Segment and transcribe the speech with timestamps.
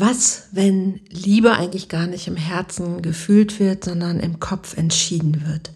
[0.00, 5.72] Was, wenn Liebe eigentlich gar nicht im Herzen gefühlt wird, sondern im Kopf entschieden wird?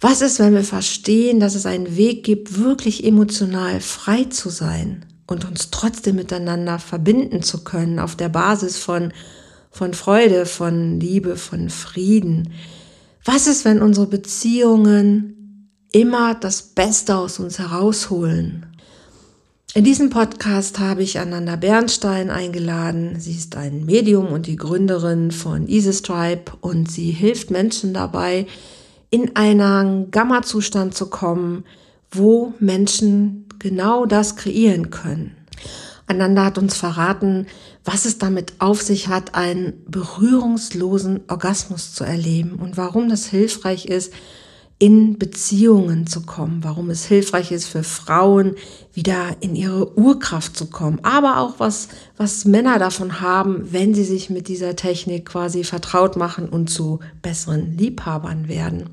[0.00, 5.04] Was ist, wenn wir verstehen, dass es einen Weg gibt, wirklich emotional frei zu sein
[5.26, 9.12] und uns trotzdem miteinander verbinden zu können auf der Basis von,
[9.72, 12.52] von Freude, von Liebe, von Frieden?
[13.24, 18.67] Was ist, wenn unsere Beziehungen immer das Beste aus uns herausholen
[19.74, 23.20] in diesem Podcast habe ich Ananda Bernstein eingeladen.
[23.20, 28.46] Sie ist ein Medium und die Gründerin von Easy Stripe und sie hilft Menschen dabei,
[29.10, 31.64] in einen Gamma-Zustand zu kommen,
[32.10, 35.36] wo Menschen genau das kreieren können.
[36.06, 37.46] Ananda hat uns verraten,
[37.84, 43.84] was es damit auf sich hat, einen berührungslosen Orgasmus zu erleben und warum das hilfreich
[43.84, 44.14] ist,
[44.78, 48.54] in Beziehungen zu kommen, warum es hilfreich ist für Frauen,
[48.94, 54.04] wieder in ihre Urkraft zu kommen, aber auch was, was Männer davon haben, wenn sie
[54.04, 58.90] sich mit dieser Technik quasi vertraut machen und zu besseren Liebhabern werden.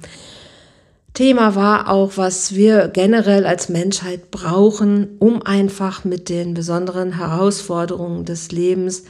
[1.14, 8.26] Thema war auch, was wir generell als Menschheit brauchen, um einfach mit den besonderen Herausforderungen
[8.26, 9.04] des Lebens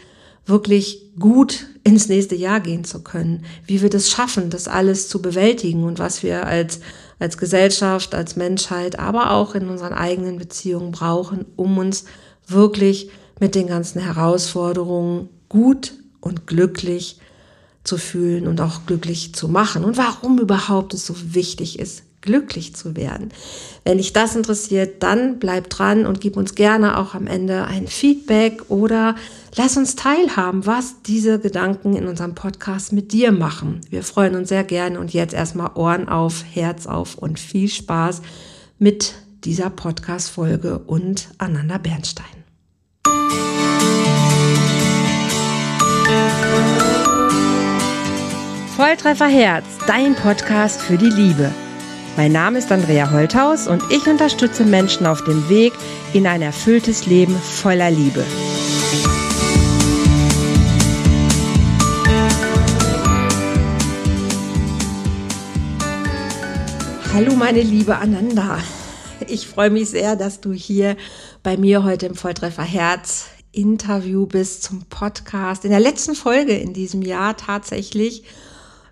[0.46, 5.22] wirklich gut ins nächste Jahr gehen zu können, wie wir das schaffen, das alles zu
[5.22, 6.80] bewältigen und was wir als,
[7.20, 12.06] als Gesellschaft, als Menschheit, aber auch in unseren eigenen Beziehungen brauchen, um uns
[12.48, 17.20] wirklich mit den ganzen Herausforderungen gut und glücklich
[17.84, 19.86] zu fühlen und auch glücklich zu machen?
[19.86, 23.30] Und warum überhaupt es so wichtig ist, glücklich zu werden.
[23.84, 27.88] Wenn dich das interessiert, dann bleib dran und gib uns gerne auch am Ende ein
[27.88, 29.16] Feedback oder
[29.56, 33.82] lass uns teilhaben, was diese Gedanken in unserem Podcast mit dir machen.
[33.90, 38.22] Wir freuen uns sehr gerne und jetzt erstmal Ohren auf, Herz auf und viel Spaß
[38.80, 39.14] mit
[39.46, 42.26] dieser Podcast-Folge und Ananda Bernstein.
[48.76, 51.50] Volltreffer Herz, dein Podcast für die Liebe.
[52.18, 55.74] Mein Name ist Andrea Holthaus und ich unterstütze Menschen auf dem Weg
[56.14, 58.24] in ein erfülltes Leben voller Liebe.
[67.14, 68.60] Hallo meine liebe Ananda.
[69.28, 70.96] Ich freue mich sehr, dass du hier
[71.44, 75.66] bei mir heute im Volltreffer Herz Interview bist zum Podcast.
[75.66, 78.24] In der letzten Folge in diesem Jahr tatsächlich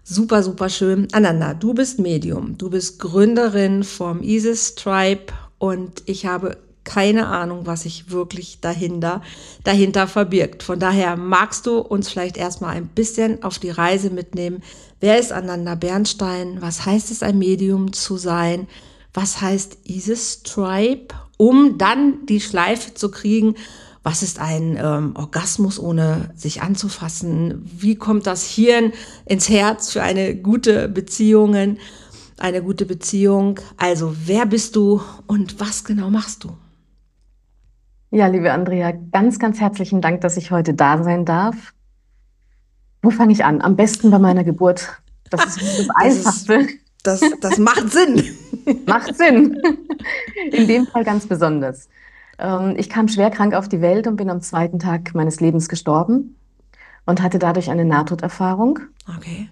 [0.05, 1.07] Super, super schön.
[1.13, 2.57] Ananda, du bist Medium.
[2.57, 9.21] Du bist Gründerin vom Isis Tribe und ich habe keine Ahnung, was sich wirklich dahinter,
[9.63, 10.61] dahinter verbirgt.
[10.61, 14.61] Von daher magst du uns vielleicht erstmal ein bisschen auf die Reise mitnehmen.
[14.99, 16.57] Wer ist Ananda Bernstein?
[16.61, 18.67] Was heißt es, ein Medium zu sein?
[19.13, 21.15] Was heißt Isis Tribe?
[21.37, 23.55] Um dann die Schleife zu kriegen,
[24.03, 27.63] was ist ein ähm, Orgasmus, ohne sich anzufassen?
[27.65, 28.91] Wie kommt das Hirn
[29.25, 31.79] ins Herz für eine gute Beziehungen,
[32.37, 33.59] eine gute Beziehung?
[33.77, 36.51] Also, wer bist du und was genau machst du?
[38.11, 41.73] Ja, liebe Andrea, ganz, ganz herzlichen Dank, dass ich heute da sein darf.
[43.01, 43.61] Wo fange ich an?
[43.61, 45.01] Am besten bei meiner Geburt.
[45.29, 46.67] Das ist das Einfachste.
[47.03, 48.23] Das, das, das macht Sinn.
[48.85, 49.59] macht Sinn.
[50.51, 51.89] In dem Fall ganz besonders.
[52.43, 55.69] Ähm, ich kam schwer krank auf die Welt und bin am zweiten Tag meines Lebens
[55.69, 56.35] gestorben
[57.05, 58.79] und hatte dadurch eine Nahtoderfahrung.
[59.17, 59.49] Okay.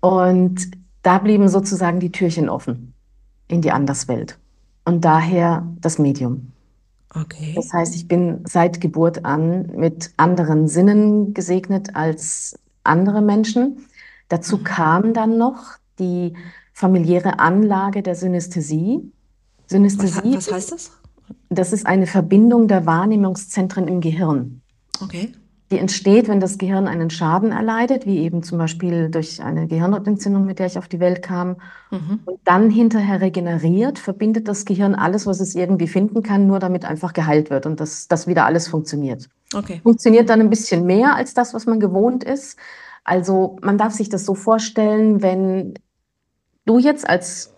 [0.00, 0.70] Und
[1.02, 2.94] da blieben sozusagen die Türchen offen
[3.48, 4.38] in die Anderswelt.
[4.84, 6.52] Und daher das Medium.
[7.14, 7.52] Okay.
[7.56, 13.86] Das heißt, ich bin seit Geburt an mit anderen Sinnen gesegnet als andere Menschen.
[14.28, 14.64] Dazu mhm.
[14.64, 16.34] kam dann noch die
[16.72, 19.12] familiäre Anlage der Synästhesie.
[19.66, 20.36] Synästhesie.
[20.36, 20.90] Was, was heißt das?
[21.50, 24.62] Das ist eine Verbindung der Wahrnehmungszentren im Gehirn.
[25.02, 25.32] Okay.
[25.70, 30.44] Die entsteht, wenn das Gehirn einen Schaden erleidet, wie eben zum Beispiel durch eine Gehirnentzündung,
[30.44, 31.56] mit der ich auf die Welt kam,
[31.90, 32.20] mhm.
[32.26, 36.84] und dann hinterher regeneriert, verbindet das Gehirn alles, was es irgendwie finden kann, nur damit
[36.84, 39.28] einfach geheilt wird und dass das wieder alles funktioniert.
[39.54, 39.80] Okay.
[39.82, 42.58] Funktioniert dann ein bisschen mehr als das, was man gewohnt ist.
[43.02, 45.74] Also man darf sich das so vorstellen, wenn
[46.66, 47.54] du jetzt als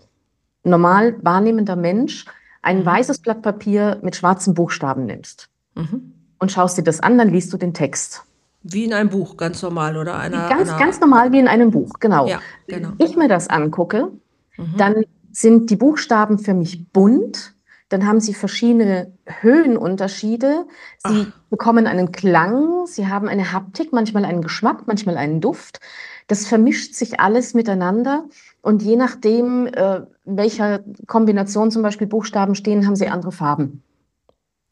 [0.63, 2.25] normal wahrnehmender Mensch
[2.67, 2.87] ein mhm.
[2.87, 6.13] weißes Blatt Papier mit schwarzen Buchstaben nimmst mhm.
[6.39, 8.25] und schaust dir das an, dann liest du den Text.
[8.63, 10.19] Wie in einem Buch, ganz normal, oder?
[10.19, 10.79] Einer, ganz, einer...
[10.79, 12.27] ganz normal wie in einem Buch, genau.
[12.27, 12.91] Ja, genau.
[12.99, 14.11] Wenn ich mir das angucke,
[14.57, 14.77] mhm.
[14.77, 17.55] dann sind die Buchstaben für mich bunt,
[17.89, 20.67] dann haben sie verschiedene Höhenunterschiede,
[21.07, 21.49] sie Ach.
[21.51, 25.79] bekommen einen Klang, sie haben eine Haptik, manchmal einen Geschmack, manchmal einen Duft.
[26.27, 28.25] Das vermischt sich alles miteinander
[28.67, 33.85] und je nachdem, äh, welcher Kombination zum Beispiel Buchstaben stehen, haben sie andere Farben.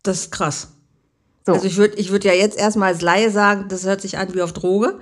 [0.02, 0.72] Das ist krass.
[1.46, 1.52] So.
[1.52, 4.34] Also ich würde ich würd ja jetzt erstmal als Laie sagen, das hört sich an
[4.34, 4.98] wie auf Droge.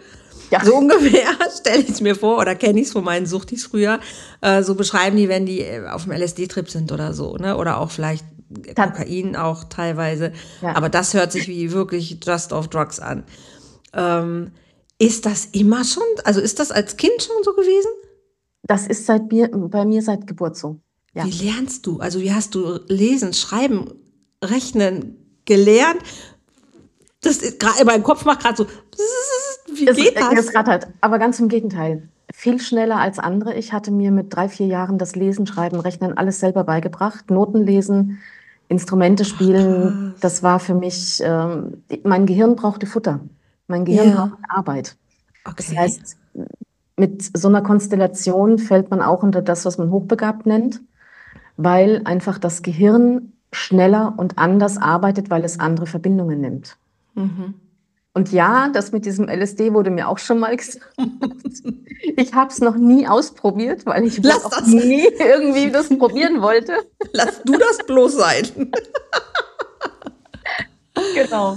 [0.50, 0.62] Ja.
[0.62, 1.27] So ungefähr
[1.59, 3.99] stelle ich es mir vor oder kenne ich es von meinen Suchtis früher.
[4.43, 7.56] Äh, so beschreiben die, wenn die äh, auf dem LSD-Trip sind oder so, ne?
[7.56, 8.27] Oder auch vielleicht
[8.77, 10.33] Kokain auch teilweise.
[10.61, 10.77] Ja.
[10.77, 13.25] Aber das hört sich wie wirklich Just of Drugs an.
[13.95, 14.50] Ähm,
[14.99, 17.88] ist das immer schon, also ist das als Kind schon so gewesen?
[18.64, 20.81] Das ist seit mir, bei mir seit Geburt so.
[21.14, 21.25] Ja.
[21.25, 21.99] Wie lernst du?
[21.99, 23.87] Also wie hast du Lesen, Schreiben,
[24.43, 25.99] Rechnen gelernt?
[27.20, 28.67] Das ist gerade mein Kopf macht gerade so.
[29.75, 30.35] Wie geht das?
[30.35, 30.88] Das rattert.
[31.00, 32.09] Aber ganz im Gegenteil.
[32.32, 33.55] Viel schneller als andere.
[33.55, 37.31] Ich hatte mir mit drei, vier Jahren das Lesen, Schreiben, Rechnen alles selber beigebracht.
[37.31, 38.19] Noten lesen,
[38.69, 40.14] Instrumente spielen.
[40.17, 41.20] Ach, das war für mich.
[41.23, 43.20] Ähm, mein Gehirn brauchte Futter.
[43.67, 44.26] Mein Gehirn ja.
[44.26, 44.97] braucht Arbeit.
[45.44, 45.55] Okay.
[45.56, 46.17] Das heißt,
[46.97, 50.81] mit so einer Konstellation fällt man auch unter das, was man hochbegabt nennt,
[51.56, 56.77] weil einfach das Gehirn schneller und anders arbeitet, weil es andere Verbindungen nimmt.
[57.15, 57.55] Mhm.
[58.15, 60.87] Und ja, das mit diesem LSD wurde mir auch schon mal gesagt.
[62.17, 66.75] Ich habe es noch nie ausprobiert, weil ich Lass auch nie irgendwie das probieren wollte.
[67.12, 68.73] Lass du das bloß sein.
[71.15, 71.56] genau.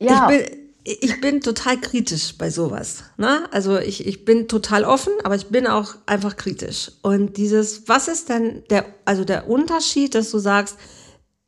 [0.00, 0.28] Ja.
[0.30, 3.02] Ich bin, ich bin total kritisch bei sowas.
[3.16, 3.48] Ne?
[3.50, 6.92] Also ich, ich bin total offen, aber ich bin auch einfach kritisch.
[7.02, 10.76] Und dieses, was ist denn der, also der Unterschied, dass du sagst,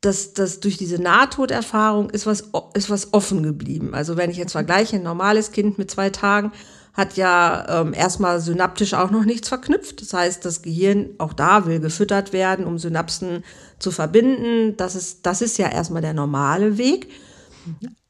[0.01, 3.93] dass, dass durch diese Nahtoderfahrung ist was, ist was offen geblieben.
[3.93, 6.51] Also wenn ich jetzt vergleiche, ein normales Kind mit zwei Tagen
[6.93, 10.01] hat ja ähm, erstmal synaptisch auch noch nichts verknüpft.
[10.01, 13.45] Das heißt, das Gehirn auch da will gefüttert werden, um Synapsen
[13.77, 14.75] zu verbinden.
[14.75, 17.07] Das ist, das ist ja erstmal der normale Weg.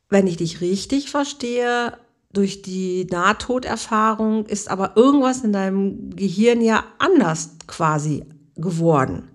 [0.09, 1.94] Wenn ich dich richtig verstehe,
[2.33, 8.25] durch die Nahtoderfahrung ist aber irgendwas in deinem Gehirn ja anders quasi
[8.56, 9.29] geworden.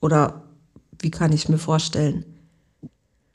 [0.00, 0.42] Oder
[1.00, 2.24] wie kann ich es mir vorstellen?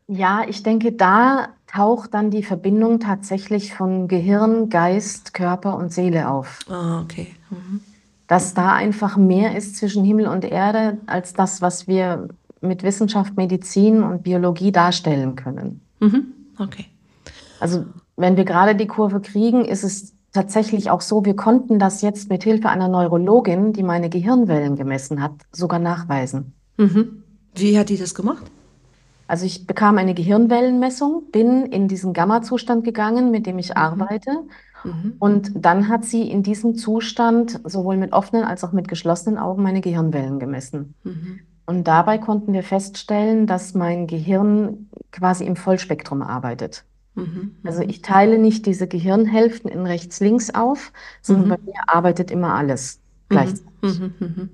[0.07, 6.29] Ja, ich denke, da taucht dann die Verbindung tatsächlich von Gehirn, Geist, Körper und Seele
[6.29, 6.59] auf.
[6.69, 7.27] Ah, okay.
[7.49, 7.79] Mhm.
[8.27, 12.27] Dass da einfach mehr ist zwischen Himmel und Erde als das, was wir
[12.59, 15.81] mit Wissenschaft, Medizin und Biologie darstellen können.
[15.99, 16.33] Mhm.
[16.61, 16.85] Okay.
[17.59, 17.85] Also
[18.15, 22.29] wenn wir gerade die Kurve kriegen, ist es tatsächlich auch so, wir konnten das jetzt
[22.29, 26.53] mit Hilfe einer Neurologin, die meine Gehirnwellen gemessen hat, sogar nachweisen.
[26.77, 27.23] Mhm.
[27.55, 28.43] Wie hat die das gemacht?
[29.27, 33.77] Also ich bekam eine Gehirnwellenmessung, bin in diesen Gamma-Zustand gegangen, mit dem ich mhm.
[33.77, 34.31] arbeite.
[34.83, 35.13] Mhm.
[35.19, 39.63] Und dann hat sie in diesem Zustand sowohl mit offenen als auch mit geschlossenen Augen
[39.63, 40.95] meine Gehirnwellen gemessen.
[41.03, 41.39] Mhm.
[41.71, 46.83] Und dabei konnten wir feststellen, dass mein Gehirn quasi im Vollspektrum arbeitet.
[47.15, 47.55] Mhm.
[47.63, 50.91] Also ich teile nicht diese Gehirnhälften in rechts-links auf,
[51.21, 51.49] sondern mhm.
[51.51, 53.33] bei mir arbeitet immer alles mhm.
[53.33, 53.71] gleichzeitig.
[53.81, 54.49] Mhm, mhm.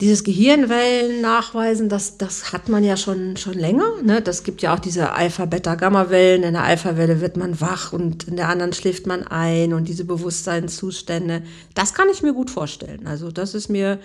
[0.00, 4.02] Dieses Gehirnwellen nachweisen, das, das hat man ja schon, schon länger.
[4.02, 4.20] Ne?
[4.20, 6.42] Das gibt ja auch diese Alpha-Beta-Gamma-Wellen.
[6.42, 10.04] In der Alpha-Welle wird man wach und in der anderen schläft man ein und diese
[10.04, 11.42] Bewusstseinszustände.
[11.74, 13.06] Das kann ich mir gut vorstellen.
[13.06, 14.00] Also das ist mir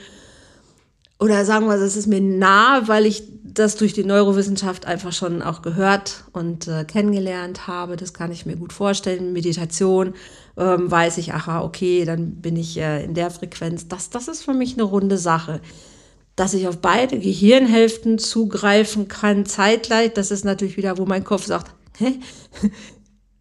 [1.20, 5.42] oder sagen wir, das ist mir nah, weil ich das durch die Neurowissenschaft einfach schon
[5.42, 7.96] auch gehört und äh, kennengelernt habe.
[7.96, 9.32] Das kann ich mir gut vorstellen.
[9.32, 10.14] Meditation
[10.58, 13.88] ähm, weiß ich, aha, okay, dann bin ich äh, in der Frequenz.
[13.88, 15.62] Das, das ist für mich eine runde Sache.
[16.36, 21.46] Dass ich auf beide Gehirnhälften zugreifen kann zeitgleich, das ist natürlich wieder, wo mein Kopf
[21.46, 22.20] sagt, hä?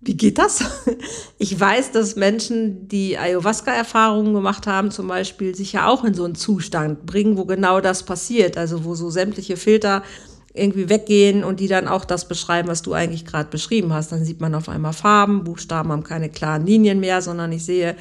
[0.05, 0.65] Wie geht das?
[1.37, 6.25] Ich weiß, dass Menschen, die Ayahuasca-Erfahrungen gemacht haben, zum Beispiel, sich ja auch in so
[6.25, 8.57] einen Zustand bringen, wo genau das passiert.
[8.57, 10.03] Also wo so sämtliche Filter
[10.55, 14.13] irgendwie weggehen und die dann auch das beschreiben, was du eigentlich gerade beschrieben hast.
[14.13, 17.97] Dann sieht man auf einmal Farben, Buchstaben haben keine klaren Linien mehr, sondern ich sehe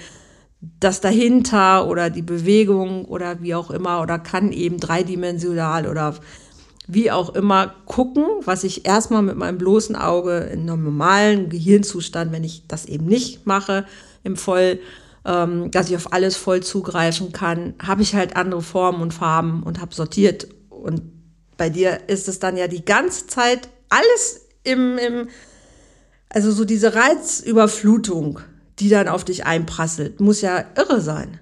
[0.79, 6.15] das dahinter oder die Bewegung oder wie auch immer oder kann eben dreidimensional oder
[6.87, 12.31] wie auch immer gucken, was ich erstmal mit meinem bloßen Auge in einem normalen Gehirnzustand,
[12.31, 13.85] wenn ich das eben nicht mache,
[14.23, 14.79] im Voll,
[15.25, 19.63] ähm, dass ich auf alles voll zugreifen kann, habe ich halt andere Formen und Farben
[19.63, 20.47] und habe sortiert.
[20.69, 21.01] Und
[21.57, 25.29] bei dir ist es dann ja die ganze Zeit alles im, im
[26.29, 28.39] also so diese Reizüberflutung,
[28.79, 31.39] die dann auf dich einprasselt, muss ja irre sein.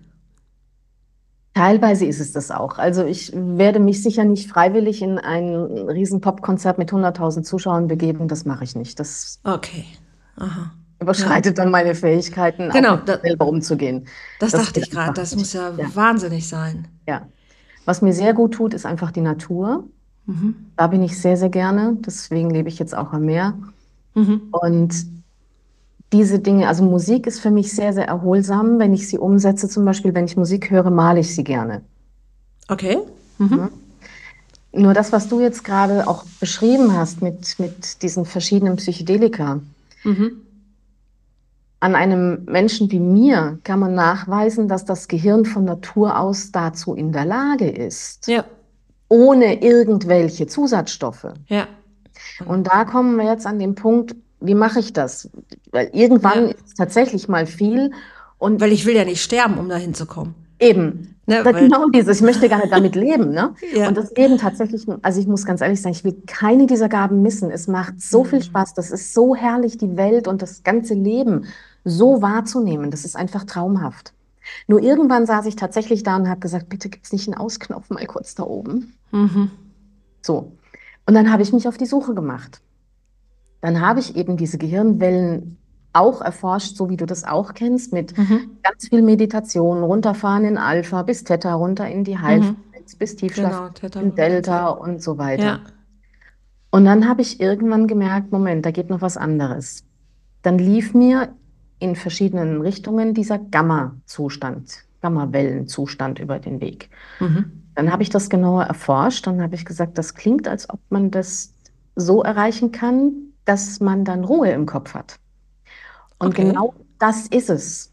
[1.54, 2.78] Teilweise ist es das auch.
[2.78, 8.30] Also ich werde mich sicher nicht freiwillig in ein riesen Popkonzert mit 100.000 Zuschauern begeben.
[8.30, 9.00] Das mache ich nicht.
[9.00, 9.86] Das okay.
[10.38, 10.72] Aha.
[11.02, 11.64] überschreitet ja.
[11.64, 14.08] dann meine Fähigkeiten, genau, da, selber umzugehen.
[14.40, 15.14] Das, das dachte ich gerade.
[15.14, 16.88] Das muss ja, ja, wahnsinnig sein.
[17.06, 17.28] Ja.
[17.84, 19.84] Was mir sehr gut tut, ist einfach die Natur.
[20.28, 20.56] Mhm.
[20.78, 21.98] Da bin ich sehr, sehr gerne.
[22.00, 23.56] Deswegen lebe ich jetzt auch am Meer.
[24.14, 24.44] Mhm.
[24.52, 25.06] Und
[26.14, 29.70] diese Dinge, also Musik ist für mich sehr, sehr erholsam, wenn ich sie umsetze.
[29.70, 31.82] Zum Beispiel, wenn ich Musik höre, male ich sie gerne.
[32.68, 32.98] Okay.
[33.38, 33.70] Mhm.
[34.74, 39.60] Nur das, was du jetzt gerade auch beschrieben hast mit, mit diesen verschiedenen Psychedelika.
[40.04, 40.42] Mhm.
[41.80, 46.94] An einem Menschen wie mir kann man nachweisen, dass das Gehirn von Natur aus dazu
[46.94, 48.28] in der Lage ist.
[48.28, 48.46] Ja.
[49.10, 51.34] Ohne irgendwelche Zusatzstoffe.
[51.48, 51.68] Ja.
[52.46, 55.30] Und da kommen wir jetzt an den Punkt, wie mache ich das?
[55.72, 56.56] Weil irgendwann ja.
[56.66, 57.92] ist tatsächlich mal viel.
[58.38, 60.36] Und Weil ich will ja nicht sterben, um dahin zu kommen.
[60.60, 61.16] Eben.
[61.28, 63.32] Ne, genau dieses, ich möchte gar nicht damit leben.
[63.32, 63.54] Ne?
[63.74, 63.88] ja.
[63.88, 67.22] Und das Leben tatsächlich, also ich muss ganz ehrlich sagen, ich will keine dieser Gaben
[67.22, 67.52] missen.
[67.52, 68.28] Es macht so mhm.
[68.28, 71.46] viel Spaß, das ist so herrlich, die Welt und das ganze Leben
[71.84, 72.92] so wahrzunehmen.
[72.92, 74.14] Das ist einfach traumhaft.
[74.68, 77.90] Nur irgendwann saß ich tatsächlich da und habe gesagt, bitte gibt es nicht einen Ausknopf
[77.90, 78.94] mal kurz da oben.
[79.12, 79.52] Mhm.
[80.22, 80.52] So.
[81.06, 82.62] Und dann habe ich mich auf die Suche gemacht.
[83.62, 85.58] Dann habe ich eben diese Gehirnwellen
[85.94, 88.58] auch erforscht, so wie du das auch kennst, mit mhm.
[88.64, 92.98] ganz viel Meditation, runterfahren in Alpha bis Theta, runter in die Heilfrequenz, mhm.
[92.98, 95.44] bis Tiefschlaf, genau, in Delta und so weiter.
[95.44, 95.60] Ja.
[96.72, 99.84] Und dann habe ich irgendwann gemerkt, Moment, da geht noch was anderes.
[100.42, 101.36] Dann lief mir
[101.80, 106.90] in verschiedenen Richtungen dieser Gamma-Zustand, Gamma-Wellenzustand über den Weg.
[107.20, 107.52] Mhm.
[107.76, 111.12] Dann habe ich das genauer erforscht und habe ich gesagt, das klingt, als ob man
[111.12, 111.54] das
[111.96, 115.20] so erreichen kann, dass man dann Ruhe im Kopf hat.
[116.20, 116.46] Und okay.
[116.46, 117.92] genau das ist es.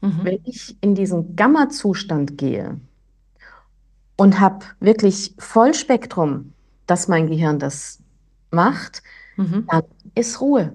[0.00, 0.20] Mhm.
[0.22, 2.80] Wenn ich in diesen Gamma-Zustand gehe
[4.16, 6.52] und habe wirklich Vollspektrum,
[6.86, 8.00] dass mein Gehirn das
[8.50, 9.02] macht,
[9.36, 9.66] mhm.
[9.70, 9.82] dann
[10.14, 10.72] ist Ruhe.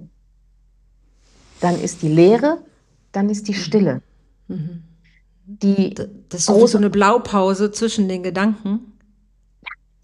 [1.59, 2.59] Dann ist die Leere,
[3.11, 4.01] dann ist die Stille.
[4.47, 4.83] Mhm.
[5.45, 5.93] Die
[6.29, 8.93] das ist so eine Blaupause zwischen den Gedanken.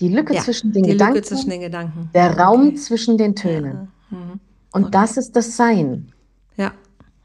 [0.01, 2.09] Die Lücke, ja, zwischen, den die Gedanken, Lücke zwischen den Gedanken.
[2.13, 2.75] Der Raum okay.
[2.75, 3.73] zwischen den Tönen.
[3.73, 3.87] Ja.
[4.09, 4.39] Mhm.
[4.71, 6.11] Und das ist das Sein.
[6.55, 6.71] Ja.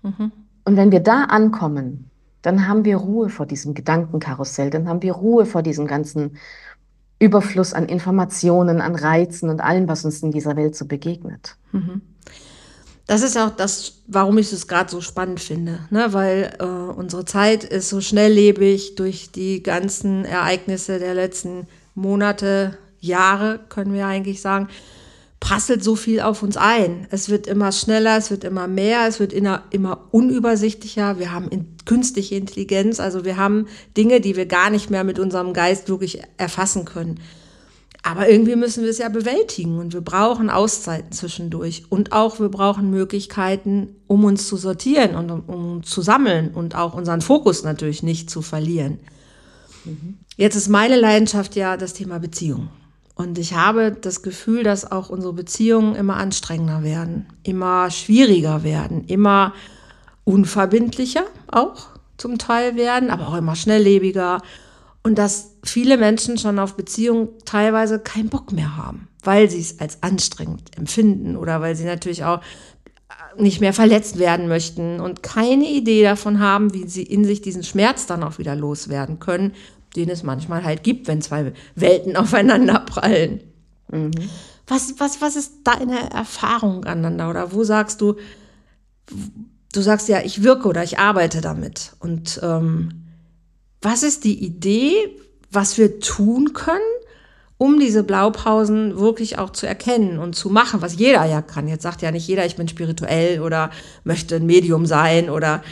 [0.03, 0.33] Mhm.
[0.65, 2.11] Und wenn wir da ankommen,
[2.43, 6.37] dann haben wir Ruhe vor diesem Gedankenkarussell, dann haben wir Ruhe vor diesem ganzen
[7.19, 11.57] Überfluss an Informationen, an Reizen und allem, was uns in dieser Welt so begegnet.
[11.73, 12.03] Mhm.
[13.07, 16.09] Das ist auch das, warum ich es gerade so spannend finde, ne?
[16.13, 23.61] weil äh, unsere Zeit ist so schnelllebig durch die ganzen Ereignisse der letzten Monate, Jahre,
[23.69, 24.69] können wir eigentlich sagen
[25.41, 27.07] prasselt so viel auf uns ein.
[27.11, 31.19] Es wird immer schneller, es wird immer mehr, es wird immer, immer unübersichtlicher.
[31.19, 35.19] Wir haben in, künstliche Intelligenz, also wir haben Dinge, die wir gar nicht mehr mit
[35.19, 37.21] unserem Geist wirklich erfassen können.
[38.03, 42.51] Aber irgendwie müssen wir es ja bewältigen und wir brauchen Auszeiten zwischendurch und auch wir
[42.51, 47.65] brauchen Möglichkeiten, um uns zu sortieren und um, um zu sammeln und auch unseren Fokus
[47.65, 48.99] natürlich nicht zu verlieren.
[49.87, 50.19] Mhm.
[50.37, 52.69] Jetzt ist meine Leidenschaft ja das Thema Beziehung.
[53.15, 59.05] Und ich habe das Gefühl, dass auch unsere Beziehungen immer anstrengender werden, immer schwieriger werden,
[59.07, 59.55] immer
[60.25, 64.41] unverbindlicher auch zum Teil werden, aber auch immer schnelllebiger.
[65.05, 69.79] Und dass viele Menschen schon auf Beziehungen teilweise keinen Bock mehr haben, weil sie es
[69.79, 72.41] als anstrengend empfinden oder weil sie natürlich auch
[73.37, 77.63] nicht mehr verletzt werden möchten und keine Idee davon haben, wie sie in sich diesen
[77.63, 79.53] Schmerz dann auch wieder loswerden können
[79.97, 83.41] den es manchmal halt gibt, wenn zwei Welten aufeinander prallen.
[83.91, 84.13] Mhm.
[84.67, 87.29] Was, was, was ist deine Erfahrung aneinander?
[87.29, 88.17] Oder wo sagst du,
[89.73, 91.93] du sagst ja, ich wirke oder ich arbeite damit.
[91.99, 93.05] Und ähm,
[93.83, 94.95] was ist die Idee,
[95.51, 96.81] was wir tun können,
[97.57, 101.69] um diese Blaupausen wirklich auch zu erkennen und zu machen, was jeder ja kann.
[101.69, 103.71] Jetzt sagt ja nicht jeder, ich bin spirituell oder
[104.03, 105.63] möchte ein Medium sein oder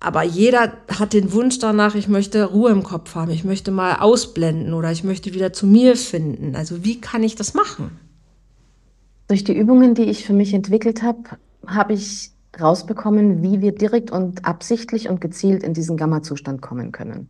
[0.00, 3.96] aber jeder hat den Wunsch danach, ich möchte Ruhe im Kopf haben, ich möchte mal
[3.96, 6.56] ausblenden oder ich möchte wieder zu mir finden.
[6.56, 7.98] Also wie kann ich das machen?
[9.28, 11.18] Durch die Übungen, die ich für mich entwickelt habe,
[11.66, 17.28] habe ich rausbekommen, wie wir direkt und absichtlich und gezielt in diesen Gamma-Zustand kommen können.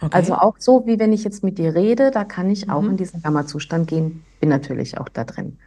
[0.00, 0.08] Okay.
[0.10, 2.90] Also auch so, wie wenn ich jetzt mit dir rede, da kann ich auch mhm.
[2.90, 5.58] in diesen Gamma-Zustand gehen, bin natürlich auch da drin.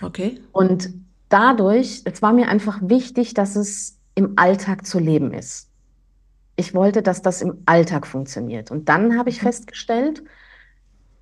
[0.00, 0.40] Okay.
[0.52, 0.90] Und
[1.28, 5.68] dadurch, es war mir einfach wichtig, dass es im Alltag zu leben ist
[6.56, 8.70] ich wollte, dass das im Alltag funktioniert.
[8.70, 9.46] Und dann habe ich mhm.
[9.46, 10.22] festgestellt,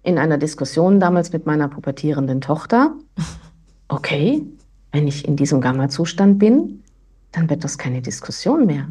[0.02, 2.94] in einer Diskussion damals mit meiner pubertierenden Tochter,
[3.88, 4.42] okay,
[4.92, 6.82] wenn ich in diesem Gamma-Zustand bin,
[7.32, 8.88] dann wird das keine Diskussion mehr.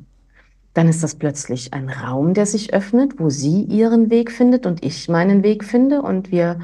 [0.73, 4.83] Dann ist das plötzlich ein Raum, der sich öffnet, wo sie ihren Weg findet und
[4.85, 6.59] ich meinen Weg finde und wir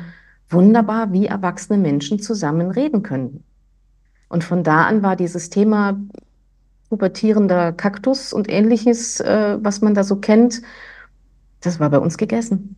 [0.49, 3.43] wunderbar wie erwachsene Menschen zusammen reden können.
[4.29, 5.99] Und von da an war dieses Thema
[6.89, 10.61] pubertierender Kaktus und ähnliches, äh, was man da so kennt,
[11.61, 12.75] das war bei uns gegessen.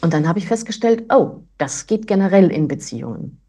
[0.00, 3.40] Und dann habe ich festgestellt, oh, das geht generell in Beziehungen.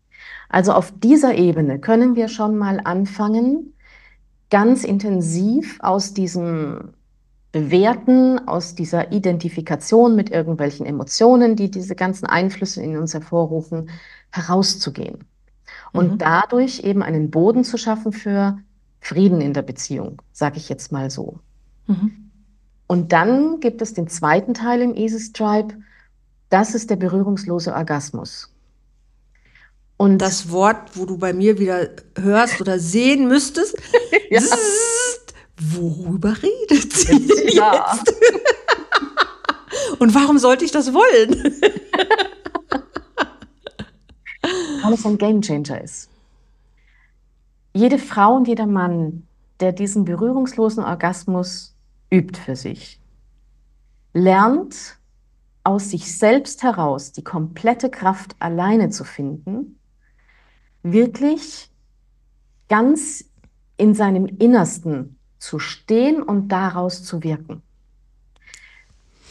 [0.50, 3.74] Also auf dieser Ebene können wir schon mal anfangen,
[4.50, 6.94] ganz intensiv aus diesem
[7.52, 13.90] Bewerten, aus dieser Identifikation mit irgendwelchen Emotionen, die diese ganzen Einflüsse in uns hervorrufen,
[14.32, 15.26] herauszugehen.
[15.92, 16.18] Und mhm.
[16.18, 18.60] dadurch eben einen Boden zu schaffen für
[19.02, 21.40] Frieden in der Beziehung, sage ich jetzt mal so.
[21.88, 22.32] Mhm.
[22.88, 25.76] Und dann gibt es den zweiten Teil im Easy Stripe,
[26.50, 28.52] das ist der berührungslose Orgasmus.
[29.98, 33.76] Und das Wort, wo du bei mir wieder hörst oder sehen müsstest,
[34.30, 34.42] ja.
[35.60, 37.94] Worüber redet sie ja.
[37.94, 38.16] jetzt?
[40.00, 41.62] Und warum sollte ich das wollen?
[44.82, 46.09] Weil es ein Gamechanger ist.
[47.80, 49.26] Jede Frau und jeder Mann,
[49.62, 51.78] der diesen berührungslosen Orgasmus
[52.12, 53.00] übt für sich,
[54.14, 54.98] lernt
[55.64, 59.80] aus sich selbst heraus die komplette Kraft alleine zu finden,
[60.84, 61.72] wirklich
[62.68, 63.24] ganz
[63.78, 67.62] in seinem Innersten zu stehen und daraus zu wirken.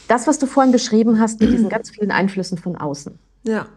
[0.07, 3.19] Das, was du vorhin beschrieben hast mit diesen ganz vielen Einflüssen von außen.
[3.43, 3.67] Ja.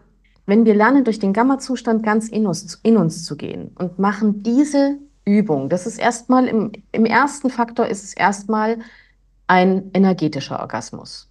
[0.45, 4.43] Wenn wir lernen, durch den Gamma-Zustand ganz in uns, in uns zu gehen und machen
[4.43, 8.79] diese Übung, das ist erstmal im, im ersten Faktor ist es erstmal
[9.47, 11.29] ein energetischer Orgasmus.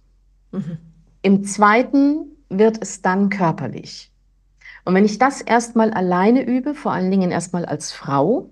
[0.51, 0.77] Mhm.
[1.21, 4.11] Im zweiten wird es dann körperlich.
[4.85, 8.51] Und wenn ich das erstmal alleine übe, vor allen Dingen erstmal als Frau,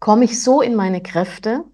[0.00, 1.64] komme ich so in meine Kräfte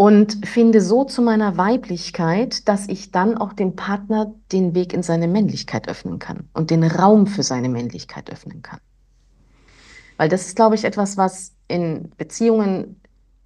[0.00, 5.02] und finde so zu meiner Weiblichkeit, dass ich dann auch dem Partner den Weg in
[5.02, 8.80] seine Männlichkeit öffnen kann und den Raum für seine Männlichkeit öffnen kann.
[10.16, 12.98] Weil das ist, glaube ich, etwas, was in Beziehungen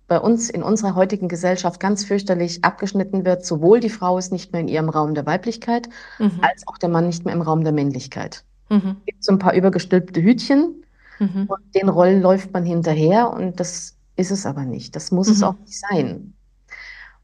[0.07, 3.45] bei uns in unserer heutigen Gesellschaft ganz fürchterlich abgeschnitten wird.
[3.45, 5.89] Sowohl die Frau ist nicht mehr in ihrem Raum der Weiblichkeit,
[6.21, 6.39] mhm.
[6.41, 8.45] als auch der Mann nicht mehr im Raum der Männlichkeit.
[8.69, 8.99] Mhm.
[9.01, 10.85] Es gibt so ein paar übergestülpte Hütchen,
[11.21, 11.47] Mhm.
[11.47, 14.97] Und den Rollen läuft man hinterher und das ist es aber nicht.
[14.97, 15.33] Das muss mhm.
[15.35, 16.35] es auch nicht sein.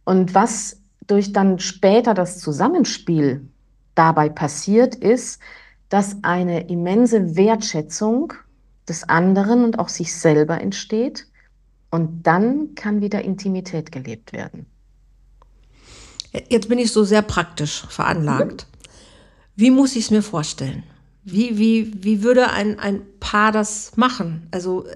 [0.04, 3.48] Und was durch dann später das Zusammenspiel
[3.94, 5.40] dabei passiert, ist,
[5.88, 8.32] dass eine immense Wertschätzung
[8.88, 11.26] des anderen und auch sich selber entsteht.
[11.90, 14.66] Und dann kann wieder Intimität gelebt werden.
[16.48, 18.68] Jetzt bin ich so sehr praktisch veranlagt.
[19.56, 20.84] Wie muss ich es mir vorstellen?
[21.24, 24.46] Wie, wie, wie würde ein, ein Paar das machen?
[24.52, 24.86] Also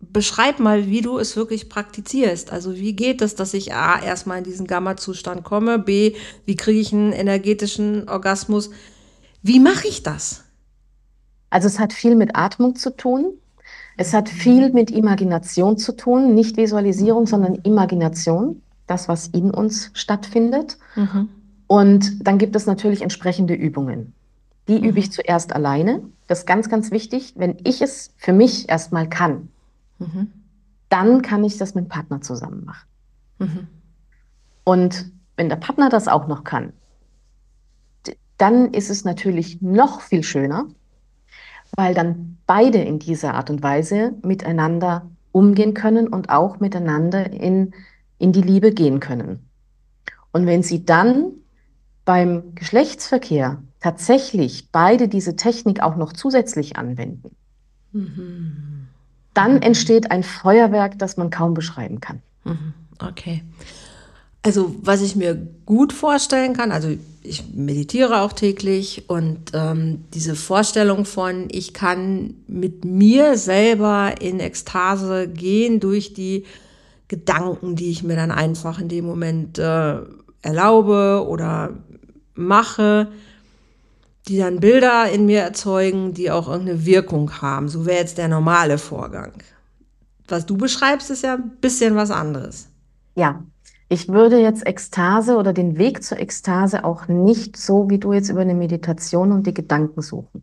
[0.00, 2.52] beschreib mal, wie du es wirklich praktizierst.
[2.52, 6.80] Also wie geht es, dass ich A, erstmal in diesen Gamma-Zustand komme, B, wie kriege
[6.80, 8.70] ich einen energetischen Orgasmus?
[9.42, 10.44] Wie mache ich das?
[11.50, 13.34] Also es hat viel mit Atmung zu tun.
[13.96, 19.90] Es hat viel mit Imagination zu tun, nicht Visualisierung, sondern Imagination, das, was in uns
[19.94, 20.76] stattfindet.
[20.96, 21.28] Mhm.
[21.66, 24.12] Und dann gibt es natürlich entsprechende Übungen.
[24.68, 25.12] Die übe ich mhm.
[25.12, 26.02] zuerst alleine.
[26.26, 27.32] Das ist ganz, ganz wichtig.
[27.36, 29.48] Wenn ich es für mich erstmal kann,
[30.88, 32.88] dann kann ich das mit dem Partner zusammen machen.
[33.38, 33.68] Mhm.
[34.64, 36.72] Und wenn der Partner das auch noch kann,
[38.38, 40.66] dann ist es natürlich noch viel schöner,
[41.76, 47.74] weil dann beide in dieser Art und Weise miteinander umgehen können und auch miteinander in,
[48.18, 49.48] in die Liebe gehen können.
[50.32, 51.32] Und wenn sie dann
[52.04, 57.34] beim Geschlechtsverkehr tatsächlich beide diese Technik auch noch zusätzlich anwenden,
[57.92, 58.85] mhm.
[59.36, 62.22] Dann entsteht ein Feuerwerk, das man kaum beschreiben kann.
[62.44, 62.74] Mhm.
[62.98, 63.42] Okay.
[64.42, 65.34] Also was ich mir
[65.66, 66.88] gut vorstellen kann, also
[67.22, 74.38] ich meditiere auch täglich und ähm, diese Vorstellung von, ich kann mit mir selber in
[74.38, 76.44] Ekstase gehen durch die
[77.08, 79.98] Gedanken, die ich mir dann einfach in dem Moment äh,
[80.42, 81.74] erlaube oder
[82.34, 83.08] mache,
[84.28, 87.68] die dann Bilder in mir erzeugen, die auch irgendeine Wirkung haben.
[87.68, 89.32] So wäre jetzt der normale Vorgang.
[90.28, 92.68] Was du beschreibst, ist ja ein bisschen was anderes.
[93.14, 93.42] Ja,
[93.88, 98.28] ich würde jetzt Ekstase oder den Weg zur Ekstase auch nicht so wie du jetzt
[98.28, 100.42] über eine Meditation und die Gedanken suchen.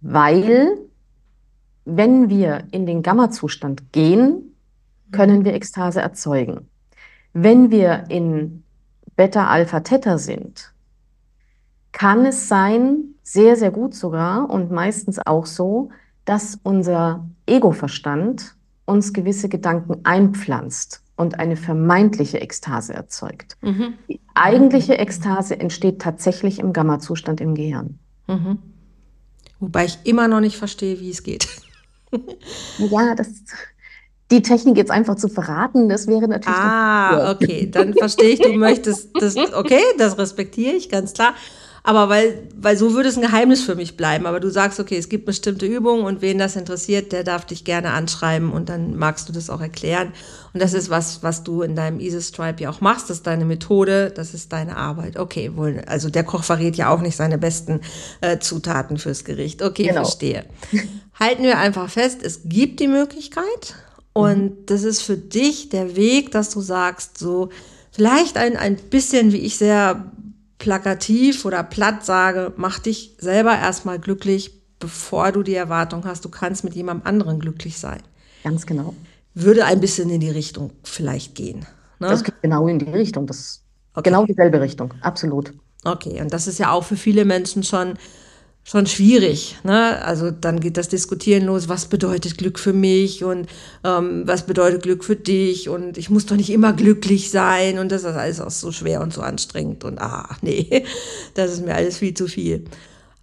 [0.00, 0.78] Weil,
[1.84, 4.54] wenn wir in den Gamma-Zustand gehen,
[5.12, 6.68] können wir Ekstase erzeugen.
[7.34, 8.62] Wenn wir in
[9.16, 10.72] Beta, Alpha, Theta sind,
[11.98, 15.90] kann es sein, sehr, sehr gut sogar und meistens auch so,
[16.24, 23.56] dass unser Ego-Verstand uns gewisse Gedanken einpflanzt und eine vermeintliche Ekstase erzeugt.
[23.62, 23.94] Mhm.
[24.08, 27.98] Die eigentliche Ekstase entsteht tatsächlich im Gamma-Zustand im Gehirn.
[28.28, 28.58] Mhm.
[29.58, 31.48] Wobei ich immer noch nicht verstehe, wie es geht.
[32.78, 33.42] ja, das,
[34.30, 36.60] die Technik jetzt einfach zu verraten, das wäre natürlich.
[36.60, 41.34] Ah, okay, dann verstehe ich, du möchtest das, okay, das respektiere ich, ganz klar.
[41.82, 44.26] Aber weil, weil so würde es ein Geheimnis für mich bleiben.
[44.26, 47.64] Aber du sagst, okay, es gibt bestimmte Übungen und wen das interessiert, der darf dich
[47.64, 50.12] gerne anschreiben und dann magst du das auch erklären.
[50.52, 53.10] Und das ist was, was du in deinem Easy Stripe ja auch machst.
[53.10, 55.18] Das ist deine Methode, das ist deine Arbeit.
[55.18, 57.80] Okay, wohl, also der Koch verrät ja auch nicht seine besten
[58.20, 59.62] äh, Zutaten fürs Gericht.
[59.62, 60.04] Okay, genau.
[60.04, 60.44] verstehe.
[61.18, 63.74] Halten wir einfach fest, es gibt die Möglichkeit
[64.12, 64.66] und mhm.
[64.66, 67.50] das ist für dich der Weg, dass du sagst, so
[67.92, 70.10] vielleicht ein, ein bisschen, wie ich sehr
[70.58, 76.28] plakativ oder platt sage, mach dich selber erstmal glücklich, bevor du die Erwartung hast, du
[76.28, 78.02] kannst mit jemandem anderen glücklich sein.
[78.44, 78.94] Ganz genau.
[79.34, 81.60] Würde ein bisschen in die Richtung vielleicht gehen.
[82.00, 82.08] Ne?
[82.08, 83.26] Das geht genau in die Richtung.
[83.26, 83.62] Das
[83.94, 84.10] okay.
[84.10, 85.52] genau dieselbe Richtung, absolut.
[85.84, 87.94] Okay, und das ist ja auch für viele Menschen schon
[88.68, 89.56] schon schwierig.
[89.64, 90.04] Ne?
[90.04, 93.48] Also dann geht das Diskutieren los, was bedeutet Glück für mich und
[93.82, 97.90] ähm, was bedeutet Glück für dich und ich muss doch nicht immer glücklich sein und
[97.90, 100.84] das ist alles auch so schwer und so anstrengend und ah, nee,
[101.32, 102.66] das ist mir alles viel zu viel.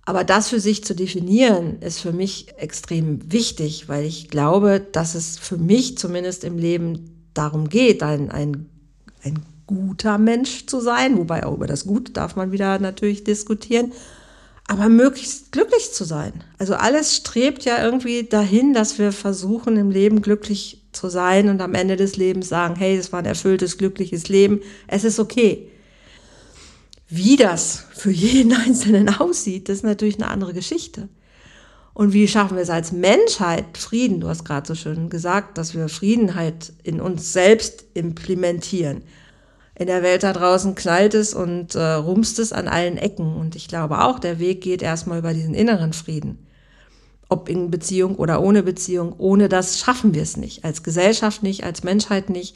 [0.04, 5.14] Aber das für sich zu definieren, ist für mich extrem wichtig, weil ich glaube, dass
[5.14, 8.68] es für mich zumindest im Leben darum geht, ein, ein,
[9.24, 13.92] ein guter Mensch zu sein, wobei auch über das Gut darf man wieder natürlich diskutieren
[14.68, 16.34] aber möglichst glücklich zu sein.
[16.58, 21.62] Also alles strebt ja irgendwie dahin, dass wir versuchen, im Leben glücklich zu sein und
[21.62, 25.70] am Ende des Lebens sagen, hey, es war ein erfülltes, glückliches Leben, es ist okay.
[27.08, 31.10] Wie das für jeden Einzelnen aussieht, das ist natürlich eine andere Geschichte.
[31.94, 35.76] Und wie schaffen wir es als Menschheit, Frieden, du hast gerade so schön gesagt, dass
[35.76, 39.04] wir Frieden halt in uns selbst implementieren
[39.78, 43.36] in der Welt da draußen knallt es und äh, rumst es an allen Ecken.
[43.36, 46.48] Und ich glaube auch, der Weg geht erstmal über diesen inneren Frieden.
[47.28, 50.64] Ob in Beziehung oder ohne Beziehung, ohne das schaffen wir es nicht.
[50.64, 52.56] Als Gesellschaft nicht, als Menschheit nicht.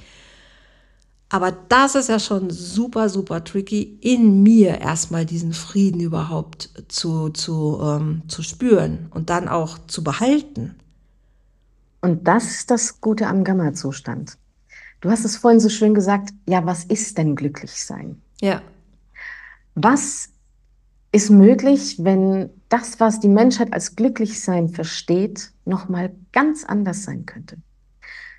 [1.27, 7.29] Aber das ist ja schon super, super tricky, in mir erstmal diesen Frieden überhaupt zu,
[7.29, 10.75] zu, ähm, zu spüren und dann auch zu behalten.
[12.01, 14.38] Und das ist das Gute am Gamma-Zustand.
[15.01, 18.21] Du hast es vorhin so schön gesagt, ja, was ist denn glücklich sein?
[18.41, 18.62] Ja.
[19.75, 20.29] Was
[21.12, 27.25] ist möglich, wenn das, was die Menschheit als glücklich sein versteht, nochmal ganz anders sein
[27.25, 27.57] könnte?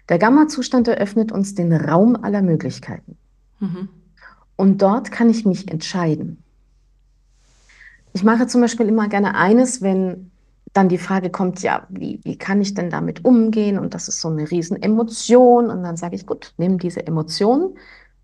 [0.08, 3.16] Der Gamma-Zustand eröffnet uns den Raum aller Möglichkeiten.
[3.60, 3.88] Mhm.
[4.56, 6.42] Und dort kann ich mich entscheiden.
[8.12, 10.29] Ich mache zum Beispiel immer gerne eines, wenn
[10.72, 13.78] dann die Frage kommt, ja, wie, wie kann ich denn damit umgehen?
[13.78, 15.68] Und das ist so eine Riesenemotion.
[15.68, 17.74] Und dann sage ich, gut, nimm diese Emotion,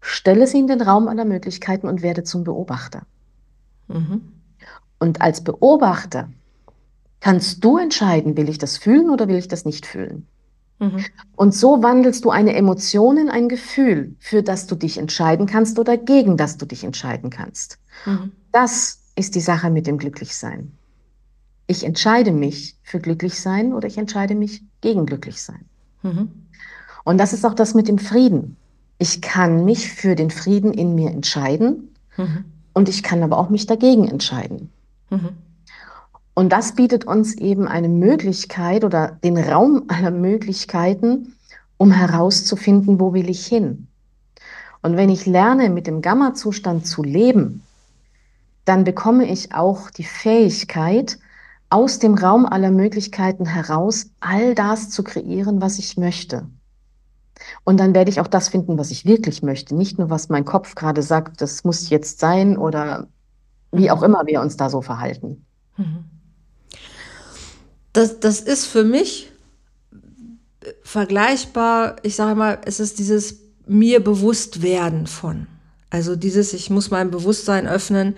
[0.01, 3.03] stelle sie in den Raum aller Möglichkeiten und werde zum Beobachter.
[3.89, 4.33] Mhm.
[4.99, 6.31] Und als Beobachter
[7.21, 10.29] kannst du entscheiden, will ich das fühlen oder will ich das nicht fühlen.
[10.79, 11.05] Mhm.
[11.35, 15.79] Und so wandelst du eine Emotion in ein Gefühl, für das du dich entscheiden kannst
[15.81, 17.79] oder gegen das du dich entscheiden kannst.
[18.05, 18.31] Mhm.
[18.53, 20.73] Das ist die Sache mit dem Glücklichsein
[21.67, 25.65] ich entscheide mich für glücklich sein oder ich entscheide mich gegen glücklich sein.
[26.03, 26.31] Mhm.
[27.05, 28.57] Und das ist auch das mit dem Frieden.
[28.99, 32.45] Ich kann mich für den Frieden in mir entscheiden mhm.
[32.73, 34.71] und ich kann aber auch mich dagegen entscheiden.
[35.11, 35.31] Mhm.
[36.35, 41.35] Und das bietet uns eben eine Möglichkeit oder den Raum aller Möglichkeiten,
[41.79, 43.89] um herauszufinden, wo will ich hin.
[44.83, 47.63] Und wenn ich lerne, mit dem Gamma-Zustand zu leben,
[48.67, 51.19] dann bekomme ich auch die Fähigkeit,
[51.69, 56.47] aus dem Raum aller Möglichkeiten heraus all das zu kreieren, was ich möchte.
[57.65, 59.75] Und dann werde ich auch das finden, was ich wirklich möchte.
[59.75, 63.09] Nicht nur, was mein Kopf gerade sagt, das muss jetzt sein oder
[63.73, 65.45] wie auch immer wir uns da so verhalten.
[65.77, 66.05] Mhm.
[67.93, 69.33] Das, das ist für mich
[70.83, 75.47] vergleichbar, ich sage mal, es ist dieses mir bewusst werden von.
[75.91, 78.17] Also dieses, ich muss mein Bewusstsein öffnen,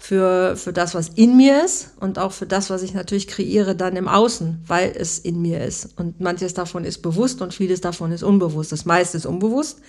[0.00, 3.74] für, für das, was in mir ist und auch für das, was ich natürlich kreiere
[3.74, 5.98] dann im Außen, weil es in mir ist.
[5.98, 8.70] Und manches davon ist bewusst und vieles davon ist unbewusst.
[8.70, 9.80] Das meiste ist unbewusst.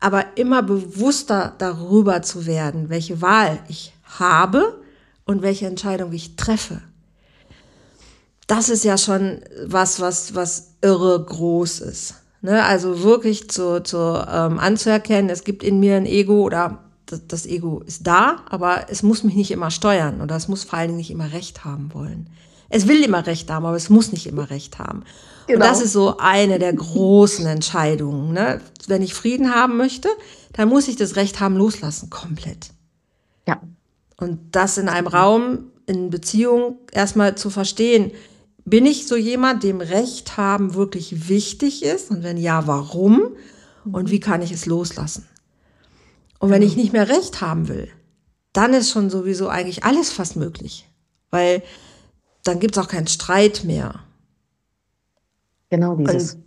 [0.00, 4.82] Aber immer bewusster darüber zu werden, welche Wahl ich habe
[5.24, 6.82] und welche Entscheidung ich treffe.
[8.48, 12.16] Das ist ja schon was, was, was irre groß ist.
[12.40, 12.64] Ne?
[12.64, 16.80] Also wirklich zu, zu ähm, anzuerkennen, es gibt in mir ein Ego oder
[17.18, 20.78] das Ego ist da, aber es muss mich nicht immer steuern oder es muss vor
[20.78, 22.28] allen Dingen nicht immer Recht haben wollen.
[22.68, 25.04] Es will immer Recht haben, aber es muss nicht immer Recht haben.
[25.46, 25.58] Genau.
[25.58, 28.32] Und das ist so eine der großen Entscheidungen.
[28.32, 28.60] Ne?
[28.86, 30.08] Wenn ich Frieden haben möchte,
[30.54, 32.70] dann muss ich das Recht haben loslassen, komplett.
[33.46, 33.60] Ja.
[34.16, 38.12] Und das in einem Raum, in Beziehung erstmal zu verstehen,
[38.64, 42.10] bin ich so jemand, dem Recht haben wirklich wichtig ist?
[42.10, 43.32] Und wenn ja, warum?
[43.84, 45.26] Und wie kann ich es loslassen?
[46.42, 47.88] Und wenn ich nicht mehr recht haben will,
[48.52, 50.88] dann ist schon sowieso eigentlich alles fast möglich.
[51.30, 51.62] Weil
[52.42, 54.00] dann gibt es auch keinen Streit mehr.
[55.70, 56.34] Genau dieses.
[56.34, 56.42] Und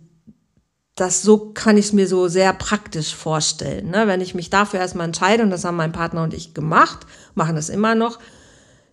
[0.96, 3.88] das so kann ich es mir so sehr praktisch vorstellen.
[3.88, 4.06] Ne?
[4.06, 7.56] Wenn ich mich dafür erstmal entscheide, und das haben mein Partner und ich gemacht, machen
[7.56, 8.18] das immer noch,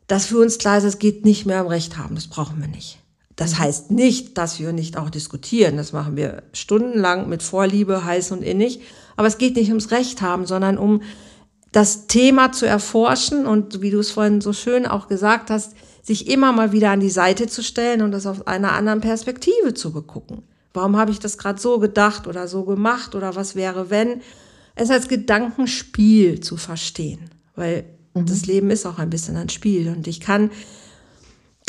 [0.08, 2.16] dass für uns klar ist, es geht nicht mehr um Recht haben.
[2.16, 3.00] Das brauchen wir nicht.
[3.36, 3.60] Das mhm.
[3.60, 5.76] heißt nicht, dass wir nicht auch diskutieren.
[5.76, 8.80] Das machen wir stundenlang mit Vorliebe, heiß und innig.
[9.16, 11.02] Aber es geht nicht ums Recht haben, sondern um
[11.72, 15.74] das Thema zu erforschen und wie du es vorhin so schön auch gesagt hast,
[16.04, 19.74] sich immer mal wieder an die Seite zu stellen und das auf einer anderen Perspektive
[19.74, 20.44] zu begucken.
[20.74, 24.22] Warum habe ich das gerade so gedacht oder so gemacht oder was wäre, wenn?
[24.76, 28.26] Es als Gedankenspiel zu verstehen, weil mhm.
[28.26, 30.52] das Leben ist auch ein bisschen ein Spiel und ich kann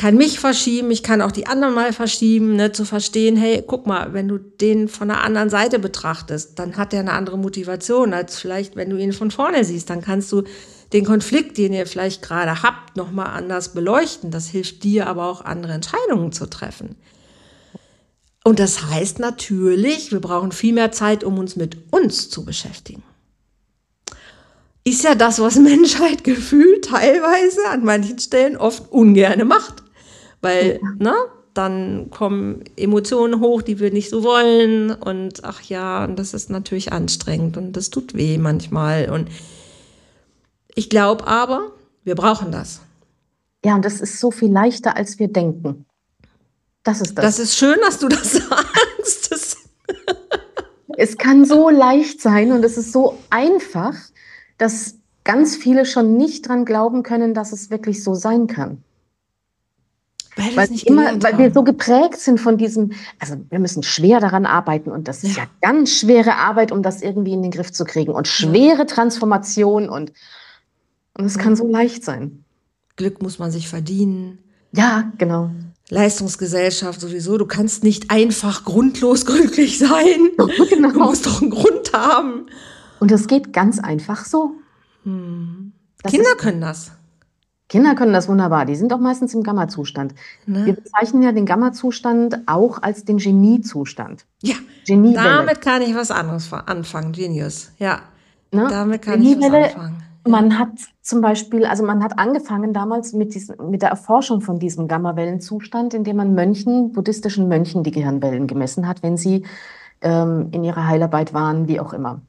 [0.04, 3.86] kann mich verschieben, ich kann auch die anderen mal verschieben, ne, zu verstehen, hey, guck
[3.86, 8.12] mal, wenn du den von der anderen Seite betrachtest, dann hat er eine andere Motivation,
[8.12, 9.88] als vielleicht, wenn du ihn von vorne siehst.
[9.88, 10.42] Dann kannst du
[10.92, 14.30] den Konflikt, den ihr vielleicht gerade habt, nochmal anders beleuchten.
[14.30, 16.96] Das hilft dir aber auch, andere Entscheidungen zu treffen.
[18.44, 23.02] Und das heißt natürlich, wir brauchen viel mehr Zeit, um uns mit uns zu beschäftigen
[24.86, 29.83] ist ja das, was Menschheit gefühlt teilweise an manchen Stellen oft ungerne macht.
[30.44, 30.88] Weil, ja.
[30.98, 31.14] ne,
[31.54, 34.90] dann kommen Emotionen hoch, die wir nicht so wollen.
[34.90, 39.10] Und ach ja, und das ist natürlich anstrengend und das tut weh manchmal.
[39.10, 39.28] Und
[40.74, 42.80] ich glaube aber, wir brauchen das.
[43.64, 45.86] Ja, und das ist so viel leichter, als wir denken.
[46.82, 47.24] Das ist das.
[47.24, 49.32] Das ist schön, dass du das sagst.
[49.32, 49.56] Das
[50.96, 53.94] es kann so leicht sein und es ist so einfach,
[54.58, 58.82] dass ganz viele schon nicht dran glauben können, dass es wirklich so sein kann.
[60.36, 64.46] Weil, weil, immer, weil wir so geprägt sind von diesem, also wir müssen schwer daran
[64.46, 67.72] arbeiten und das ist ja, ja ganz schwere Arbeit, um das irgendwie in den Griff
[67.72, 70.12] zu kriegen und schwere Transformation und,
[71.16, 72.44] und es kann so leicht sein.
[72.96, 74.38] Glück muss man sich verdienen.
[74.72, 75.50] Ja, genau.
[75.88, 77.38] Leistungsgesellschaft sowieso.
[77.38, 80.30] Du kannst nicht einfach grundlos glücklich sein.
[80.70, 80.90] Genau.
[80.90, 82.46] Du musst doch einen Grund haben.
[82.98, 84.52] Und es geht ganz einfach so.
[85.04, 85.72] Hm.
[86.04, 86.92] Kinder können das.
[87.68, 88.66] Kinder können das wunderbar.
[88.66, 90.14] Die sind auch meistens im Gamma-Zustand.
[90.46, 90.66] Ne?
[90.66, 94.26] Wir bezeichnen ja den Gamma-Zustand auch als den Genie-Zustand.
[94.42, 97.12] Ja, Genie damit kann ich was anderes anfangen.
[97.12, 98.00] Genius, ja.
[98.52, 98.66] Ne?
[98.68, 100.02] Damit kann ich was anfangen.
[100.26, 100.70] Man hat
[101.02, 105.92] zum Beispiel, also man hat angefangen damals mit, diesen, mit der Erforschung von diesem Gamma-Wellenzustand,
[105.92, 109.44] indem man Mönchen, buddhistischen Mönchen die Gehirnwellen gemessen hat, wenn sie
[110.00, 112.22] ähm, in ihrer Heilarbeit waren, wie auch immer.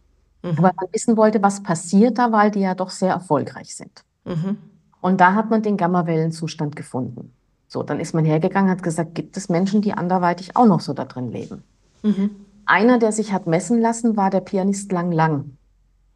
[0.44, 0.58] Mhm.
[0.58, 4.04] Weil man wissen wollte, was passiert da, weil die ja doch sehr erfolgreich sind.
[4.26, 4.58] Mhm.
[5.06, 7.32] Und da hat man den Gammawellenzustand gefunden.
[7.68, 10.94] So, dann ist man hergegangen, hat gesagt, gibt es Menschen, die anderweitig auch noch so
[10.94, 11.62] da drin leben?
[12.02, 12.32] Mhm.
[12.66, 15.58] Einer, der sich hat messen lassen, war der Pianist Lang Lang,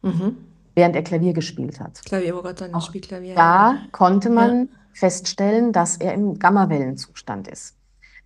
[0.02, 0.38] mhm.
[0.74, 2.04] während er Klavier gespielt hat.
[2.04, 3.36] Klavier, oh Gott, dann spielt Klavier.
[3.36, 4.66] Da konnte man ja.
[4.92, 7.76] feststellen, dass er im Gammawellenzustand ist.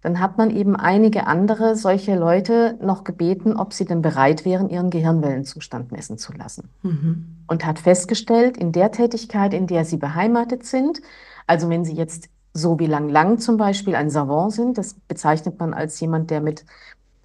[0.05, 4.69] Dann hat man eben einige andere solche Leute noch gebeten, ob sie denn bereit wären,
[4.69, 6.69] ihren Gehirnwellenzustand messen zu lassen.
[6.83, 7.39] Mhm.
[7.47, 11.01] Und hat festgestellt, in der Tätigkeit, in der sie beheimatet sind,
[11.47, 15.59] also wenn sie jetzt so wie Lang Lang zum Beispiel ein Savant sind, das bezeichnet
[15.59, 16.67] man als jemand, der mit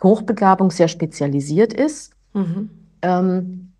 [0.01, 2.69] Hochbegabung sehr spezialisiert ist, mhm.
[3.01, 3.73] ähm,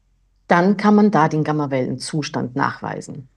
[0.50, 3.30] dann kann man da den Gammawellenzustand nachweisen.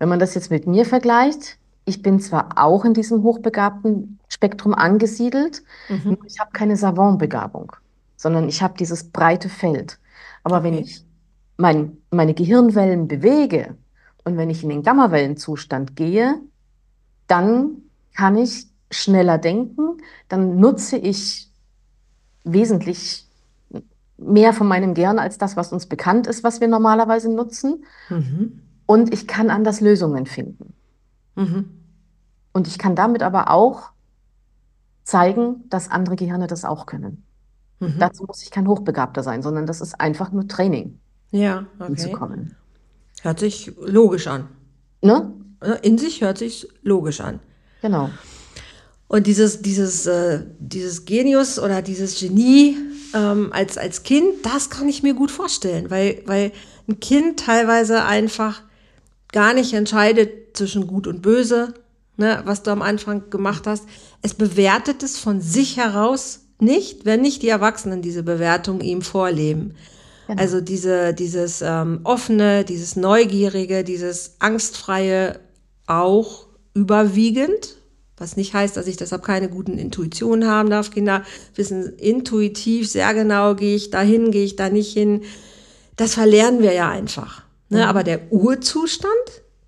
[0.00, 1.56] Wenn man das jetzt mit mir vergleicht,
[1.88, 6.10] ich bin zwar auch in diesem hochbegabten Spektrum angesiedelt, mhm.
[6.10, 7.72] nur ich habe keine Savantbegabung,
[8.16, 9.98] sondern ich habe dieses breite Feld.
[10.44, 10.64] Aber okay.
[10.64, 11.04] wenn ich
[11.56, 13.74] mein, meine Gehirnwellen bewege
[14.24, 16.40] und wenn ich in den Gammawellenzustand gehe,
[17.26, 17.82] dann
[18.14, 19.98] kann ich schneller denken,
[20.28, 21.50] dann nutze ich
[22.44, 23.26] wesentlich
[24.18, 27.84] mehr von meinem Gehirn als das, was uns bekannt ist, was wir normalerweise nutzen.
[28.08, 28.60] Mhm.
[28.86, 30.74] Und ich kann anders Lösungen finden.
[31.36, 31.77] Mhm.
[32.58, 33.90] Und ich kann damit aber auch
[35.04, 37.22] zeigen, dass andere Gehirne das auch können.
[37.78, 37.94] Mhm.
[38.00, 40.98] Dazu muss ich kein Hochbegabter sein, sondern das ist einfach nur Training.
[41.30, 41.86] Ja, okay.
[41.86, 42.56] Hinzukommen.
[43.22, 44.48] Hört sich logisch an.
[45.02, 45.30] Ne?
[45.82, 47.38] In sich hört sich logisch an.
[47.80, 48.10] Genau.
[49.06, 52.76] Und dieses, dieses, äh, dieses Genius oder dieses Genie
[53.14, 56.50] ähm, als, als Kind, das kann ich mir gut vorstellen, weil, weil
[56.88, 58.62] ein Kind teilweise einfach
[59.30, 61.72] gar nicht entscheidet zwischen gut und böse,
[62.18, 63.84] ne, was du am Anfang gemacht hast,
[64.20, 69.74] es bewertet es von sich heraus nicht, wenn nicht die Erwachsenen diese Bewertung ihm vorleben.
[70.26, 70.42] Genau.
[70.42, 75.40] Also diese, dieses ähm, offene, dieses neugierige, dieses angstfreie
[75.86, 77.76] auch überwiegend,
[78.18, 80.90] was nicht heißt, dass ich deshalb keine guten Intuitionen haben darf.
[80.90, 81.22] Kinder
[81.54, 85.22] wissen intuitiv sehr genau, gehe ich dahin, gehe ich da nicht hin.
[85.96, 87.44] Das verlernen wir ja einfach.
[87.68, 87.78] Ne?
[87.78, 87.84] Mhm.
[87.84, 89.12] Aber der Urzustand,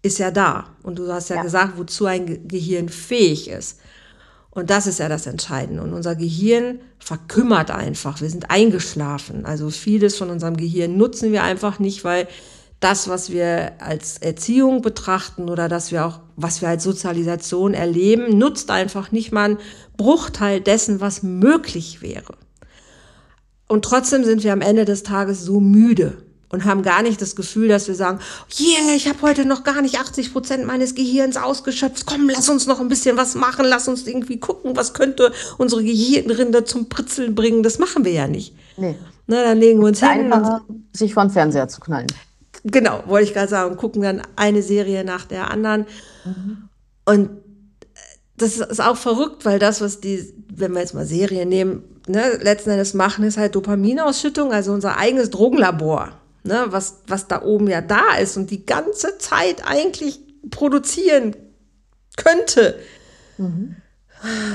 [0.02, 0.66] ist ja da.
[0.82, 1.42] Und du hast ja, ja.
[1.42, 3.80] gesagt, wozu ein Gehirn fähig ist.
[4.50, 5.82] Und das ist ja das Entscheidende.
[5.82, 8.20] Und unser Gehirn verkümmert einfach.
[8.20, 9.46] Wir sind eingeschlafen.
[9.46, 12.26] Also vieles von unserem Gehirn nutzen wir einfach nicht, weil
[12.80, 18.38] das, was wir als Erziehung betrachten oder dass wir auch, was wir als Sozialisation erleben,
[18.38, 19.58] nutzt einfach nicht mal einen
[19.96, 22.34] Bruchteil dessen, was möglich wäre.
[23.68, 27.36] Und trotzdem sind wir am Ende des Tages so müde und haben gar nicht das
[27.36, 28.18] Gefühl, dass wir sagen,
[28.58, 32.06] yeah, ich habe heute noch gar nicht 80 Prozent meines Gehirns ausgeschöpft.
[32.06, 35.82] Komm, lass uns noch ein bisschen was machen, lass uns irgendwie gucken, was könnte unsere
[35.84, 37.62] Gehirnrinde zum Pritzeln bringen.
[37.62, 38.54] Das machen wir ja nicht.
[38.76, 38.96] Nee.
[39.26, 40.32] Na, dann legen wir uns hin.
[40.32, 42.08] Und, sich vor den Fernseher zu knallen.
[42.64, 45.86] Genau, wollte ich gerade sagen, gucken dann eine Serie nach der anderen.
[46.24, 46.68] Mhm.
[47.06, 47.30] Und
[48.36, 52.38] das ist auch verrückt, weil das, was die, wenn wir jetzt mal Serien nehmen, ne,
[52.42, 57.68] letzten Endes machen, ist halt Dopaminausschüttung, also unser eigenes Drogenlabor ne, was, was da oben
[57.68, 61.36] ja da ist und die ganze Zeit eigentlich produzieren
[62.16, 62.78] könnte,
[63.38, 63.76] mhm.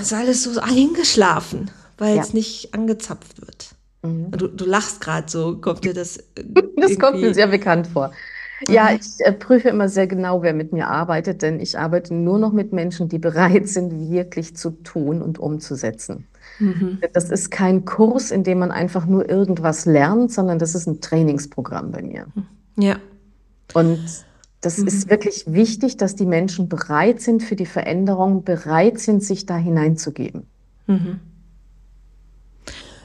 [0.01, 2.21] ist alles so eingeschlafen, weil ja.
[2.21, 3.75] es nicht angezapft wird.
[4.03, 4.31] Mhm.
[4.31, 6.19] Du, du lachst gerade so, kommt dir das.
[6.77, 8.11] das kommt mir sehr bekannt vor.
[8.69, 8.99] Ja, mhm.
[9.01, 12.53] ich äh, prüfe immer sehr genau, wer mit mir arbeitet, denn ich arbeite nur noch
[12.53, 16.27] mit Menschen, die bereit sind, wirklich zu tun und umzusetzen.
[16.59, 16.99] Mhm.
[17.13, 21.01] Das ist kein Kurs, in dem man einfach nur irgendwas lernt, sondern das ist ein
[21.01, 22.27] Trainingsprogramm bei mir.
[22.77, 22.97] Ja.
[23.73, 23.99] Und
[24.61, 24.87] das mhm.
[24.87, 29.57] ist wirklich wichtig, dass die Menschen bereit sind für die Veränderung, bereit sind, sich da
[29.57, 30.47] hineinzugeben.
[30.87, 31.19] Mhm.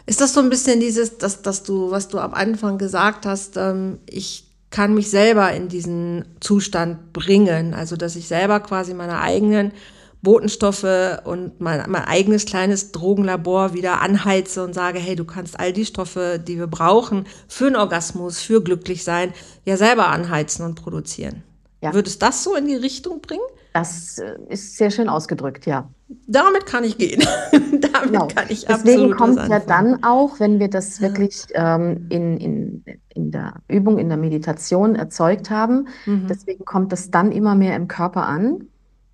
[0.07, 3.57] Ist das so ein bisschen dieses, dass, dass du, was du am Anfang gesagt hast,
[3.57, 9.21] ähm, ich kann mich selber in diesen Zustand bringen, also dass ich selber quasi meine
[9.21, 9.73] eigenen
[10.23, 15.73] Botenstoffe und mein, mein eigenes kleines Drogenlabor wieder anheize und sage, hey, du kannst all
[15.73, 19.33] die Stoffe, die wir brauchen für einen Orgasmus, für glücklich sein,
[19.65, 21.43] ja selber anheizen und produzieren.
[21.83, 21.95] Ja.
[21.95, 23.41] Würde es das so in die Richtung bringen?
[23.73, 25.89] Das äh, ist sehr schön ausgedrückt, ja.
[26.27, 27.23] Damit kann ich gehen.
[27.53, 28.27] Damit genau.
[28.27, 33.31] kann ich Deswegen kommt ja dann auch, wenn wir das wirklich ähm, in, in, in
[33.31, 36.27] der Übung, in der Meditation erzeugt haben, mhm.
[36.29, 38.67] deswegen kommt das dann immer mehr im Körper an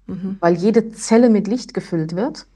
[0.07, 0.37] mhm.
[0.41, 2.47] weil jede Zelle mit Licht gefüllt wird.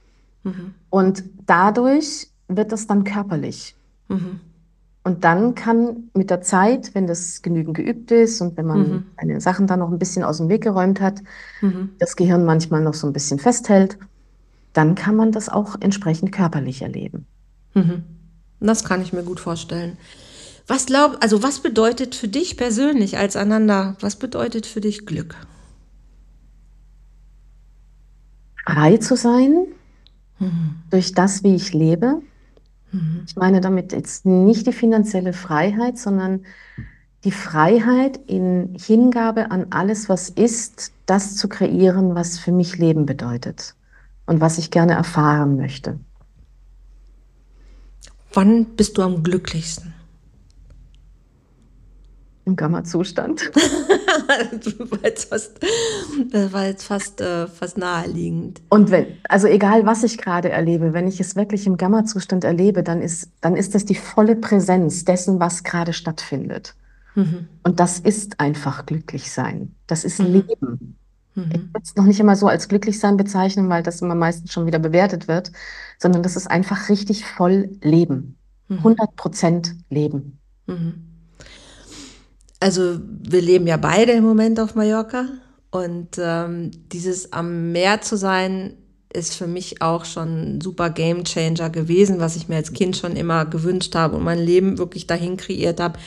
[0.42, 0.74] Mhm.
[0.88, 3.76] Und dadurch wird das dann körperlich.
[4.08, 4.40] Mhm.
[5.02, 9.06] Und dann kann mit der Zeit, wenn das genügend geübt ist und wenn man mhm.
[9.18, 11.22] seine Sachen dann noch ein bisschen aus dem Weg geräumt hat,
[11.62, 11.90] mhm.
[11.98, 13.98] das Gehirn manchmal noch so ein bisschen festhält,
[14.72, 17.26] dann kann man das auch entsprechend körperlich erleben.
[17.74, 18.04] Mhm.
[18.60, 19.96] Das kann ich mir gut vorstellen.
[20.66, 25.34] Was glaub, also was bedeutet für dich persönlich als Ananda, was bedeutet für dich Glück?
[28.64, 29.66] Frei zu sein
[30.38, 30.76] mhm.
[30.90, 32.22] durch das, wie ich lebe.
[32.92, 33.22] Mhm.
[33.26, 36.44] Ich meine damit jetzt nicht die finanzielle Freiheit, sondern
[37.24, 43.04] die Freiheit in Hingabe an alles, was ist, das zu kreieren, was für mich Leben
[43.04, 43.74] bedeutet
[44.26, 45.98] und was ich gerne erfahren möchte.
[48.32, 49.92] Wann bist du am glücklichsten?
[52.44, 53.50] Im Gamma-Zustand.
[54.52, 55.60] das war jetzt fast,
[56.30, 58.60] das war jetzt fast, äh, fast naheliegend.
[58.68, 62.82] Und wenn, also egal was ich gerade erlebe, wenn ich es wirklich im Gamma-Zustand erlebe,
[62.82, 66.74] dann ist, dann ist das die volle Präsenz dessen, was gerade stattfindet.
[67.14, 67.48] Mhm.
[67.62, 69.74] Und das ist einfach glücklich sein.
[69.86, 70.26] Das ist mhm.
[70.26, 70.96] Leben.
[71.34, 71.50] Mhm.
[71.52, 74.52] Ich würde es noch nicht immer so als glücklich sein bezeichnen, weil das immer meistens
[74.52, 75.52] schon wieder bewertet wird,
[75.98, 78.36] sondern das ist einfach richtig voll Leben.
[78.68, 79.16] 100 mhm.
[79.16, 80.38] Prozent Leben.
[80.66, 81.09] Mhm
[82.60, 85.26] also wir leben ja beide im Moment auf Mallorca
[85.70, 88.74] und ähm, dieses am Meer zu sein,
[89.12, 92.96] ist für mich auch schon ein super Game Changer gewesen, was ich mir als Kind
[92.96, 95.98] schon immer gewünscht habe und mein Leben wirklich dahin kreiert habe,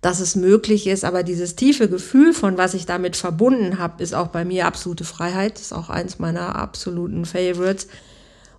[0.00, 1.04] dass es möglich ist.
[1.04, 5.04] Aber dieses tiefe Gefühl von was ich damit verbunden habe, ist auch bei mir absolute
[5.04, 5.54] Freiheit.
[5.54, 7.88] Das ist auch eins meiner absoluten Favorites.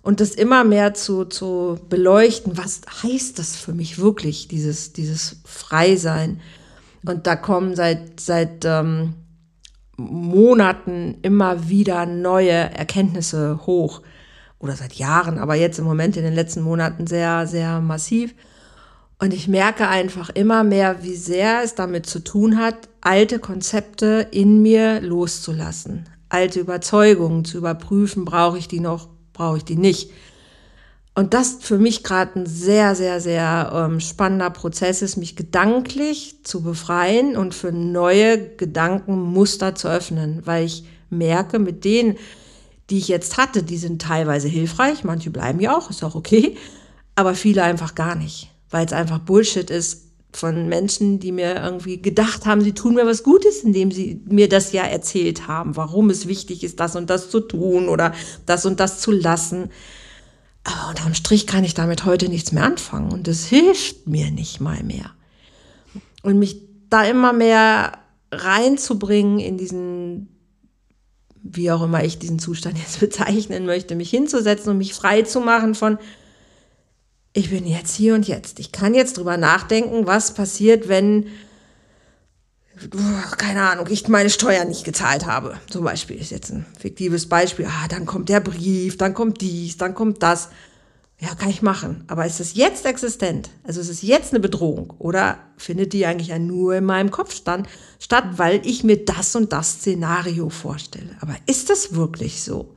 [0.02, 5.36] Und das immer mehr zu, zu beleuchten, was heißt das für mich wirklich, dieses, dieses
[5.44, 6.40] Freisein?
[7.04, 9.14] Und da kommen seit, seit ähm,
[9.96, 14.02] Monaten immer wieder neue Erkenntnisse hoch.
[14.58, 18.32] Oder seit Jahren, aber jetzt im Moment in den letzten Monaten sehr, sehr massiv.
[19.18, 24.26] Und ich merke einfach immer mehr, wie sehr es damit zu tun hat, alte Konzepte
[24.30, 26.08] in mir loszulassen.
[26.28, 30.10] Alte Überzeugungen zu überprüfen, brauche ich die noch, brauche ich die nicht.
[31.14, 36.36] Und das für mich gerade ein sehr, sehr, sehr ähm, spannender Prozess ist, mich gedanklich
[36.42, 42.16] zu befreien und für neue Gedankenmuster zu öffnen, weil ich merke, mit denen,
[42.88, 46.56] die ich jetzt hatte, die sind teilweise hilfreich, manche bleiben ja auch, ist auch okay,
[47.14, 52.00] aber viele einfach gar nicht, weil es einfach Bullshit ist, von Menschen, die mir irgendwie
[52.00, 56.08] gedacht haben, sie tun mir was Gutes, indem sie mir das ja erzählt haben, warum
[56.10, 58.14] es wichtig ist, das und das zu tun oder
[58.46, 59.70] das und das zu lassen.
[60.64, 64.60] Aber unterm Strich kann ich damit heute nichts mehr anfangen und es hilft mir nicht
[64.60, 65.10] mal mehr.
[66.22, 66.56] Und mich
[66.88, 67.98] da immer mehr
[68.30, 70.28] reinzubringen in diesen,
[71.42, 75.40] wie auch immer ich diesen Zustand jetzt bezeichnen möchte, mich hinzusetzen und mich frei zu
[75.40, 75.98] machen von,
[77.34, 78.58] ich bin jetzt hier und jetzt.
[78.58, 81.28] Ich kann jetzt drüber nachdenken, was passiert, wenn,
[83.38, 85.58] keine Ahnung, ich meine Steuern nicht gezahlt habe.
[85.70, 87.66] Zum Beispiel ist jetzt ein fiktives Beispiel.
[87.66, 90.48] Ah, dann kommt der Brief, dann kommt dies, dann kommt das.
[91.18, 92.04] Ja, kann ich machen.
[92.08, 93.50] Aber ist es jetzt existent?
[93.62, 94.92] Also ist es jetzt eine Bedrohung?
[94.98, 97.68] Oder findet die eigentlich nur in meinem Kopf stand,
[98.00, 101.16] statt, weil ich mir das und das Szenario vorstelle?
[101.20, 102.74] Aber ist das wirklich so?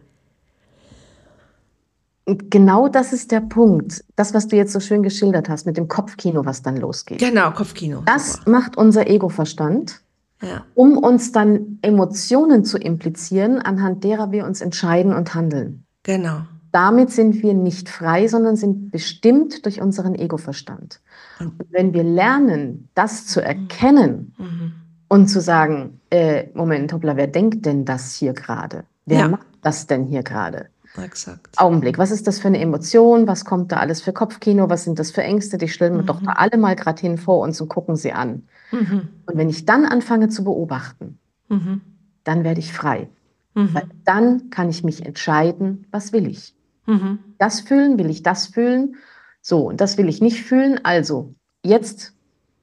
[2.25, 4.03] Genau das ist der Punkt.
[4.15, 7.19] Das, was du jetzt so schön geschildert hast mit dem Kopfkino, was dann losgeht.
[7.19, 8.01] Genau, Kopfkino.
[8.05, 8.49] Das super.
[8.49, 10.01] macht unser Ego-Verstand,
[10.41, 10.65] ja.
[10.73, 15.85] um uns dann Emotionen zu implizieren, anhand derer wir uns entscheiden und handeln.
[16.01, 16.41] Genau.
[16.71, 21.01] Damit sind wir nicht frei, sondern sind bestimmt durch unseren Ego-Verstand.
[21.39, 24.73] Und wenn wir lernen, das zu erkennen mhm.
[25.07, 28.83] und zu sagen, äh, Moment, hoppla, wer denkt denn das hier gerade?
[29.05, 29.27] Wer ja.
[29.29, 30.67] macht das denn hier gerade?
[30.97, 31.57] Exakt.
[31.57, 33.27] Augenblick, was ist das für eine Emotion?
[33.27, 34.69] Was kommt da alles für Kopfkino?
[34.69, 35.57] Was sind das für Ängste?
[35.57, 36.07] Die stellen wir mhm.
[36.07, 38.43] doch da alle mal gerade hin vor uns und gucken sie an.
[38.71, 39.09] Mhm.
[39.25, 41.19] Und wenn ich dann anfange zu beobachten,
[41.49, 41.81] mhm.
[42.23, 43.09] dann werde ich frei.
[43.53, 43.73] Mhm.
[43.73, 46.55] Weil dann kann ich mich entscheiden, was will ich.
[46.85, 47.19] Mhm.
[47.37, 48.95] Das fühlen, will ich das fühlen?
[49.41, 50.79] So, und das will ich nicht fühlen.
[50.83, 51.33] Also,
[51.63, 52.13] jetzt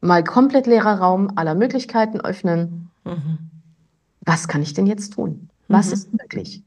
[0.00, 2.90] mal komplett leerer Raum, aller Möglichkeiten öffnen.
[3.04, 3.38] Mhm.
[4.20, 5.48] Was kann ich denn jetzt tun?
[5.68, 6.62] Was ist möglich?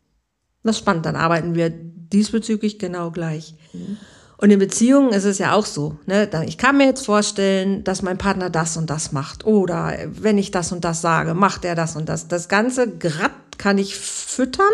[0.65, 3.53] Das ist spannend, dann arbeiten wir diesbezüglich genau gleich.
[3.71, 3.97] Mhm.
[4.37, 5.97] Und in Beziehungen ist es ja auch so.
[6.07, 6.27] Ne?
[6.47, 9.45] Ich kann mir jetzt vorstellen, dass mein Partner das und das macht.
[9.45, 12.27] Oder wenn ich das und das sage, macht er das und das.
[12.27, 14.65] Das ganze Grad kann ich füttern.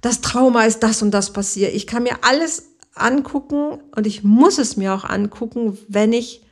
[0.00, 1.74] Das Trauma ist das und das passiert.
[1.74, 6.42] Ich kann mir alles angucken und ich muss es mir auch angucken, wenn ich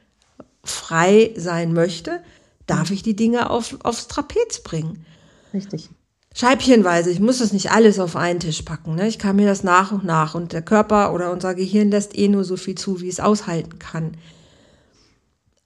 [0.64, 2.20] frei sein möchte,
[2.66, 5.07] darf ich die Dinge auf, aufs Trapez bringen.
[5.55, 5.89] Richtig
[6.35, 7.11] scheibchenweise.
[7.11, 8.97] Ich muss das nicht alles auf einen Tisch packen.
[8.97, 9.09] Ne?
[9.09, 10.35] Ich kann mir das nach und nach.
[10.35, 13.78] Und der Körper oder unser Gehirn lässt eh nur so viel zu, wie es aushalten
[13.78, 14.16] kann.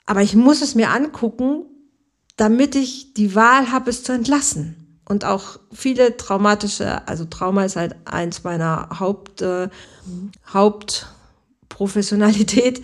[0.07, 1.65] Aber ich muss es mir angucken,
[2.37, 5.01] damit ich die Wahl habe, es zu entlassen.
[5.07, 9.71] Und auch viele traumatische, also Trauma ist halt eins meiner Haupt, äh,
[10.53, 12.83] Hauptprofessionalität.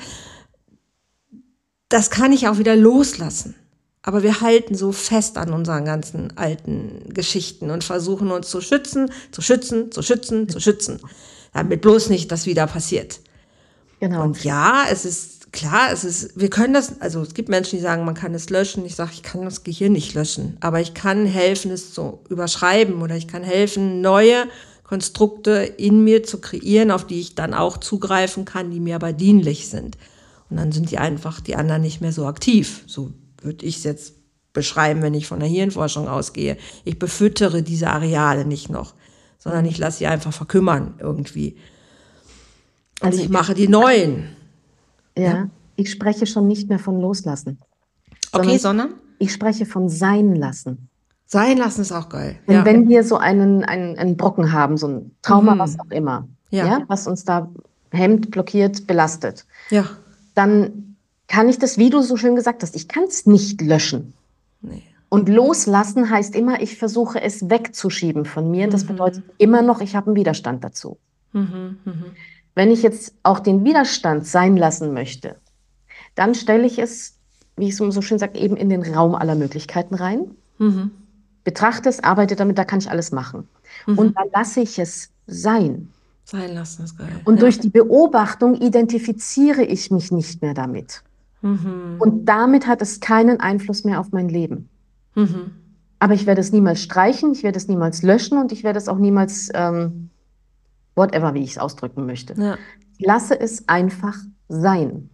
[1.90, 3.54] Das kann ich auch wieder loslassen.
[4.06, 9.10] Aber wir halten so fest an unseren ganzen alten Geschichten und versuchen uns zu schützen,
[9.32, 11.00] zu schützen, zu schützen, zu schützen.
[11.54, 13.20] Damit bloß nicht das wieder passiert.
[14.00, 14.22] Genau.
[14.22, 17.82] Und ja, es ist klar, es ist, wir können das, also es gibt Menschen, die
[17.82, 18.84] sagen, man kann es löschen.
[18.84, 23.00] Ich sage, ich kann das Gehirn nicht löschen, aber ich kann helfen, es zu überschreiben
[23.00, 24.44] oder ich kann helfen, neue
[24.82, 29.14] Konstrukte in mir zu kreieren, auf die ich dann auch zugreifen kann, die mir aber
[29.14, 29.96] dienlich sind.
[30.50, 33.10] Und dann sind die einfach, die anderen nicht mehr so aktiv, so
[33.44, 34.14] würde ich es jetzt
[34.52, 36.56] beschreiben, wenn ich von der Hirnforschung ausgehe.
[36.84, 38.94] Ich befüttere diese Areale nicht noch,
[39.38, 41.56] sondern ich lasse sie einfach verkümmern irgendwie.
[43.00, 44.36] Und also ich mache die neuen.
[45.18, 47.58] Ja, ja, ich spreche schon nicht mehr von loslassen.
[48.32, 48.94] Okay, sondern?
[49.18, 50.88] Ich spreche von sein lassen.
[51.26, 52.38] Sein lassen ist auch geil.
[52.46, 52.64] Denn ja.
[52.64, 55.58] wenn wir so einen, einen, einen Brocken haben, so ein Trauma, mhm.
[55.58, 56.66] was auch immer, ja.
[56.66, 56.84] ja.
[56.86, 57.50] was uns da
[57.90, 59.84] hemmt, blockiert, belastet, ja.
[60.34, 60.93] dann
[61.34, 64.14] kann ich das, wie du so schön gesagt hast, ich kann es nicht löschen.
[64.60, 64.84] Nee.
[65.08, 68.68] Und loslassen heißt immer, ich versuche es wegzuschieben von mir.
[68.68, 68.88] Das mhm.
[68.88, 70.96] bedeutet immer noch, ich habe einen Widerstand dazu.
[71.32, 71.92] Mhm, mh.
[72.54, 75.34] Wenn ich jetzt auch den Widerstand sein lassen möchte,
[76.14, 77.16] dann stelle ich es,
[77.56, 80.30] wie ich so schön sage, eben in den Raum aller Möglichkeiten rein.
[80.58, 80.92] Mhm.
[81.42, 83.48] Betrachte es, arbeite damit, da kann ich alles machen.
[83.88, 83.98] Mhm.
[83.98, 85.90] Und dann lasse ich es sein.
[86.24, 87.08] Sein lassen ist geil.
[87.24, 87.40] Und ja.
[87.40, 91.02] durch die Beobachtung identifiziere ich mich nicht mehr damit.
[91.44, 91.96] Mhm.
[91.98, 94.70] Und damit hat es keinen Einfluss mehr auf mein Leben.
[95.14, 95.50] Mhm.
[95.98, 98.88] Aber ich werde es niemals streichen, ich werde es niemals löschen und ich werde es
[98.88, 100.08] auch niemals, ähm,
[100.96, 102.34] whatever, wie ich es ausdrücken möchte.
[102.40, 102.56] Ja.
[102.96, 104.16] Ich lasse es einfach
[104.48, 105.10] sein.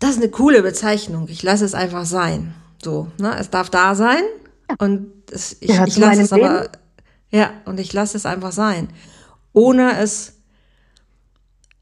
[0.00, 1.28] Das ist eine coole Bezeichnung.
[1.28, 2.52] Ich lasse es einfach sein.
[2.82, 3.36] So, ne?
[3.38, 4.22] Es darf da sein
[4.68, 4.76] ja.
[4.78, 6.46] und es, ich, ich lasse es Leben.
[6.46, 6.68] aber,
[7.30, 8.88] ja, und ich lasse es einfach sein,
[9.52, 10.34] ohne es,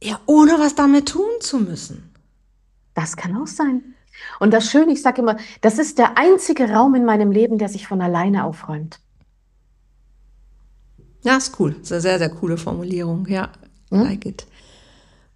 [0.03, 2.14] ja, ohne was damit tun zu müssen.
[2.95, 3.83] Das kann auch sein.
[4.39, 7.69] Und das Schöne, ich sage immer, das ist der einzige Raum in meinem Leben, der
[7.69, 9.01] sich von alleine aufräumt.
[11.23, 11.73] Ja, ist cool.
[11.73, 13.27] Das ist eine sehr, sehr coole Formulierung.
[13.29, 13.51] Ja,
[13.91, 14.03] hm?
[14.03, 14.47] like it.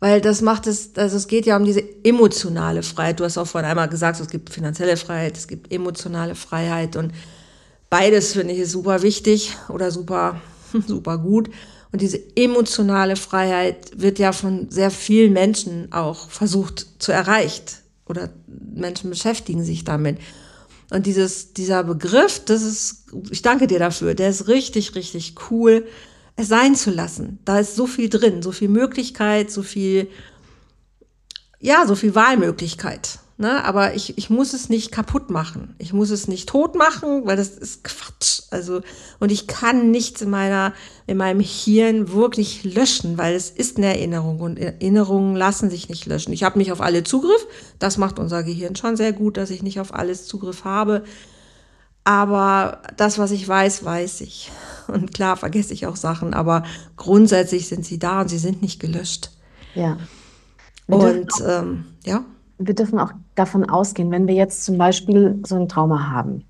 [0.01, 3.19] Weil das macht es, also es geht ja um diese emotionale Freiheit.
[3.19, 7.13] Du hast auch vorhin einmal gesagt, es gibt finanzielle Freiheit, es gibt emotionale Freiheit und
[7.91, 10.41] beides finde ich ist super wichtig oder super,
[10.87, 11.51] super gut.
[11.91, 18.31] Und diese emotionale Freiheit wird ja von sehr vielen Menschen auch versucht zu erreicht oder
[18.47, 20.19] Menschen beschäftigen sich damit.
[20.91, 25.87] Und dieses, dieser Begriff, das ist, ich danke dir dafür, der ist richtig, richtig cool,
[26.37, 27.39] es sein zu lassen.
[27.45, 30.09] Da ist so viel drin, so viel Möglichkeit, so viel,
[31.59, 33.19] ja, so viel Wahlmöglichkeit.
[33.41, 33.65] Ne?
[33.65, 35.77] Aber ich, ich muss es nicht kaputt machen.
[35.79, 38.43] Ich muss es nicht tot machen, weil das ist Quatsch.
[38.51, 38.81] Also,
[39.21, 40.75] und ich kann nichts in meiner,
[41.07, 46.05] in meinem Hirn wirklich löschen, weil es ist eine Erinnerung und Erinnerungen lassen sich nicht
[46.07, 46.33] löschen.
[46.33, 47.47] Ich habe nicht auf alle Zugriff.
[47.79, 51.05] Das macht unser Gehirn schon sehr gut, dass ich nicht auf alles Zugriff habe.
[52.03, 54.51] Aber das, was ich weiß, weiß ich.
[54.89, 56.65] Und klar vergesse ich auch Sachen, aber
[56.97, 59.31] grundsätzlich sind sie da und sie sind nicht gelöscht.
[59.77, 59.97] Ja.
[60.89, 62.25] und ähm, ja
[62.59, 66.45] wir dürfen auch davon ausgehen, wenn wir jetzt zum Beispiel so ein Trauma haben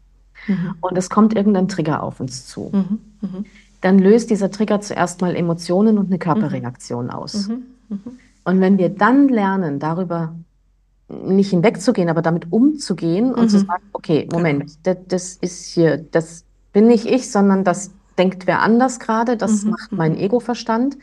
[0.46, 0.74] mhm.
[0.80, 2.98] und es kommt irgendein Trigger auf uns zu, mhm.
[3.20, 3.44] Mhm.
[3.82, 7.10] dann löst dieser Trigger zuerst mal Emotionen und eine Körperreaktion mhm.
[7.10, 7.48] aus.
[7.48, 7.62] Mhm.
[7.88, 8.00] Mhm.
[8.44, 10.34] Und wenn wir dann lernen, darüber
[11.08, 16.44] nicht hinwegzugehen, aber damit umzugehen und zu sagen, okay, Moment, das, das, ist hier, das
[16.72, 20.98] bin nicht ich, sondern das denkt wer anders gerade, das macht mein Ego-Verstand,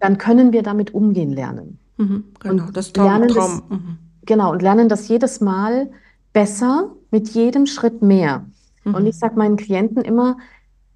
[0.00, 1.78] dann können wir damit umgehen lernen.
[1.98, 3.28] Genau, und das Traum.
[3.28, 3.98] Traum.
[4.28, 5.88] Genau, und lernen das jedes Mal
[6.34, 8.44] besser, mit jedem Schritt mehr.
[8.84, 8.94] Mhm.
[8.94, 10.36] Und ich sage meinen Klienten immer,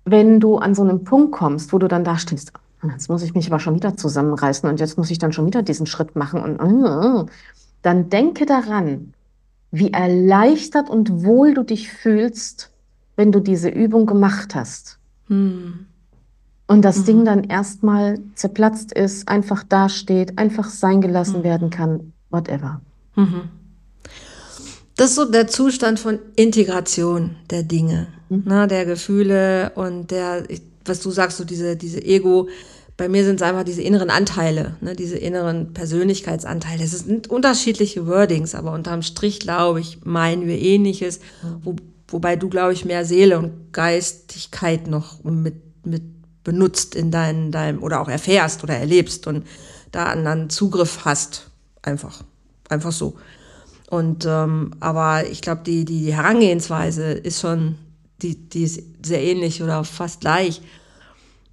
[0.04, 2.52] wenn du an so einen Punkt kommst, wo du dann da stehst,
[2.86, 5.62] jetzt muss ich mich aber schon wieder zusammenreißen und jetzt muss ich dann schon wieder
[5.62, 7.24] diesen Schritt machen und äh,
[7.80, 9.14] dann denke daran,
[9.70, 12.70] wie erleichtert und wohl du dich fühlst,
[13.16, 14.98] wenn du diese Übung gemacht hast.
[15.28, 15.86] Mhm.
[16.66, 17.04] Und das mhm.
[17.06, 21.44] Ding dann erstmal zerplatzt ist, einfach dasteht, einfach sein gelassen mhm.
[21.44, 22.82] werden kann, whatever.
[23.14, 23.48] Mhm.
[24.96, 28.44] Das ist so der Zustand von Integration der Dinge, mhm.
[28.46, 30.44] ne, der Gefühle und der,
[30.84, 32.48] was du sagst, so diese, diese Ego.
[32.98, 36.84] Bei mir sind es einfach diese inneren Anteile, ne, diese inneren Persönlichkeitsanteile.
[36.84, 41.20] Es sind unterschiedliche Wordings, aber unterm Strich, glaube ich, meinen wir ähnliches,
[41.62, 41.74] wo,
[42.08, 45.54] wobei du, glaube ich, mehr Seele und Geistigkeit noch mit,
[45.84, 46.02] mit
[46.44, 49.46] benutzt in deinem, deinem, oder auch erfährst oder erlebst und
[49.90, 51.50] da einen Zugriff hast.
[51.82, 52.24] Einfach.
[52.72, 53.16] Einfach so.
[53.90, 57.76] Und ähm, aber ich glaube, die, die Herangehensweise ist schon,
[58.22, 60.62] die, die ist sehr ähnlich oder fast gleich.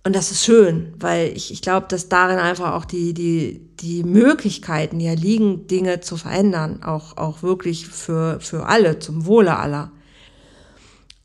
[0.06, 4.04] Und das ist schön, weil ich, ich glaube, dass darin einfach auch die, die, die
[4.04, 9.92] Möglichkeiten ja liegen, Dinge zu verändern, auch, auch wirklich für, für alle, zum Wohle aller.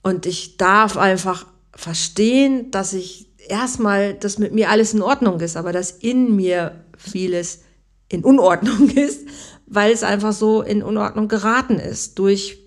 [0.03, 5.57] Und ich darf einfach verstehen, dass ich erstmal, dass mit mir alles in Ordnung ist,
[5.57, 7.61] aber dass in mir vieles
[8.09, 9.27] in Unordnung ist,
[9.67, 12.59] weil es einfach so in Unordnung geraten ist durch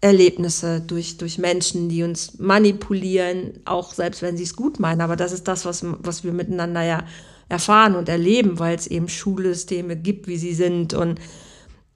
[0.00, 5.00] Erlebnisse, durch, durch Menschen, die uns manipulieren, auch selbst wenn sie es gut meinen.
[5.00, 7.04] Aber das ist das, was, was wir miteinander ja
[7.48, 11.20] erfahren und erleben, weil es eben Schulsysteme gibt, wie sie sind und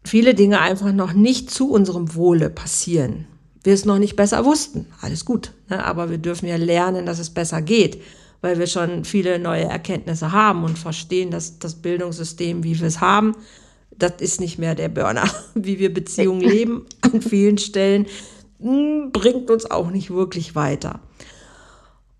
[0.04, 3.26] viele Dinge einfach noch nicht zu unserem Wohle passieren.
[3.62, 4.86] Wir es noch nicht besser wussten.
[5.02, 5.52] Alles gut.
[5.68, 5.84] Ne?
[5.84, 8.00] Aber wir dürfen ja lernen, dass es besser geht,
[8.40, 13.00] weil wir schon viele neue Erkenntnisse haben und verstehen, dass das Bildungssystem, wie wir es
[13.00, 13.34] haben,
[14.02, 15.24] das ist nicht mehr der Burner.
[15.54, 18.06] Wie wir Beziehungen leben an vielen Stellen,
[18.60, 21.00] hm, bringt uns auch nicht wirklich weiter.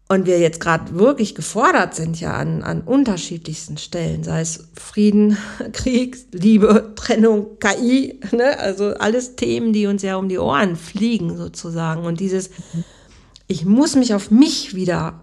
[0.08, 5.36] Und wir jetzt gerade wirklich gefordert sind ja an, an unterschiedlichsten Stellen, sei es Frieden,
[5.72, 8.58] Krieg, Liebe, Trennung, KI, ne?
[8.58, 12.04] also alles Themen, die uns ja um die Ohren fliegen sozusagen.
[12.04, 12.50] Und dieses,
[13.46, 15.22] ich muss mich auf mich wieder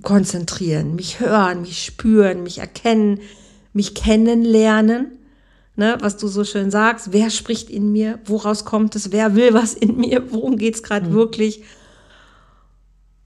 [0.00, 3.20] konzentrieren, mich hören, mich spüren, mich erkennen,
[3.74, 5.18] mich kennenlernen
[5.76, 9.54] ne, was du so schön sagst, wer spricht in mir, woraus kommt es, wer will
[9.54, 11.14] was in mir, worum geht es gerade mhm.
[11.14, 11.62] wirklich.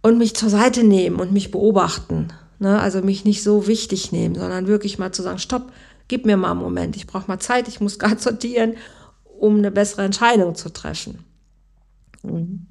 [0.02, 2.28] Und mich zur Seite nehmen und mich beobachten.
[2.58, 2.78] Ne?
[2.78, 5.72] Also mich nicht so wichtig nehmen, sondern wirklich mal zu sagen, stopp,
[6.06, 8.74] gib mir mal einen Moment, ich brauche mal Zeit, ich muss gerade sortieren,
[9.38, 11.24] um eine bessere Entscheidung zu treffen.
[12.22, 12.66] Mhm.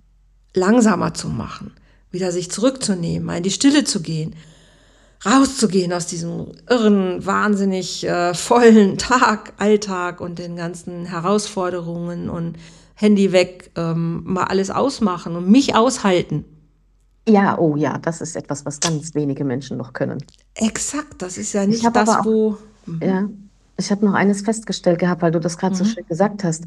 [0.53, 1.73] Langsamer zu machen,
[2.09, 4.35] wieder sich zurückzunehmen, mal in die Stille zu gehen
[5.25, 12.57] rauszugehen aus diesem irren, wahnsinnig äh, vollen Tag, Alltag und den ganzen Herausforderungen und
[12.95, 16.45] Handy weg, ähm, mal alles ausmachen und mich aushalten.
[17.27, 20.23] Ja, oh ja, das ist etwas, was ganz wenige Menschen noch können.
[20.55, 22.57] Exakt, das ist ja nicht das, auch, wo.
[22.85, 23.01] Mhm.
[23.01, 23.29] Ja,
[23.77, 25.79] ich habe noch eines festgestellt gehabt, weil du das gerade mhm.
[25.79, 26.65] so schön gesagt hast,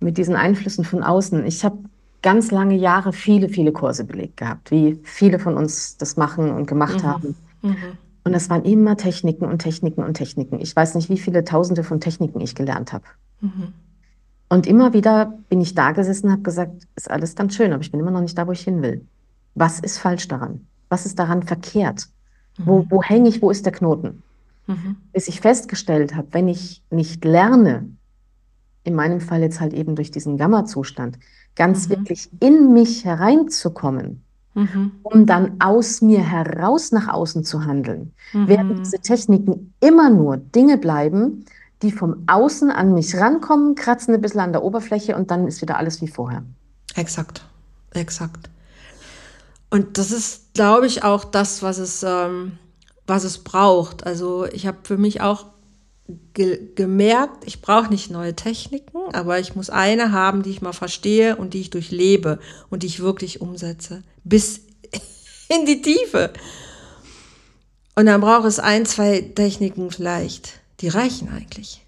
[0.00, 1.46] mit diesen Einflüssen von außen.
[1.46, 1.78] Ich habe
[2.20, 6.66] ganz lange Jahre viele, viele Kurse belegt gehabt, wie viele von uns das machen und
[6.66, 7.06] gemacht mhm.
[7.06, 7.36] haben.
[7.62, 7.98] Mhm.
[8.24, 10.60] Und es waren immer Techniken und Techniken und Techniken.
[10.60, 13.04] Ich weiß nicht, wie viele Tausende von Techniken ich gelernt habe.
[13.40, 13.72] Mhm.
[14.48, 17.82] Und immer wieder bin ich da gesessen und habe gesagt, ist alles ganz schön, aber
[17.82, 19.06] ich bin immer noch nicht da, wo ich hin will.
[19.54, 20.66] Was ist falsch daran?
[20.88, 22.08] Was ist daran verkehrt?
[22.58, 22.66] Mhm.
[22.66, 23.42] Wo, wo hänge ich?
[23.42, 24.22] Wo ist der Knoten?
[24.66, 24.96] Mhm.
[25.12, 27.88] Bis ich festgestellt habe, wenn ich nicht lerne,
[28.84, 31.18] in meinem Fall jetzt halt eben durch diesen Gamma-Zustand,
[31.56, 31.92] ganz mhm.
[31.92, 34.22] wirklich in mich hereinzukommen,
[34.54, 34.92] mhm.
[35.02, 38.48] um dann aus mir heraus nach außen zu handeln, mhm.
[38.48, 41.44] werden diese Techniken immer nur Dinge bleiben,
[41.82, 45.62] die vom Außen an mich rankommen, kratzen ein bisschen an der Oberfläche und dann ist
[45.62, 46.42] wieder alles wie vorher.
[46.94, 47.44] Exakt,
[47.92, 48.50] exakt.
[49.70, 52.58] Und das ist, glaube ich, auch das, was es, ähm,
[53.06, 54.06] was es braucht.
[54.06, 55.46] Also ich habe für mich auch
[56.34, 60.72] ge gemerkt, ich brauche nicht neue Techniken, aber ich muss eine haben, die ich mal
[60.72, 62.38] verstehe und die ich durchlebe
[62.70, 64.02] und die ich wirklich umsetze.
[64.24, 64.60] Bis
[65.48, 66.32] in die Tiefe.
[67.94, 70.60] Und dann braucht es ein, zwei Techniken vielleicht.
[70.80, 71.84] Die reichen eigentlich.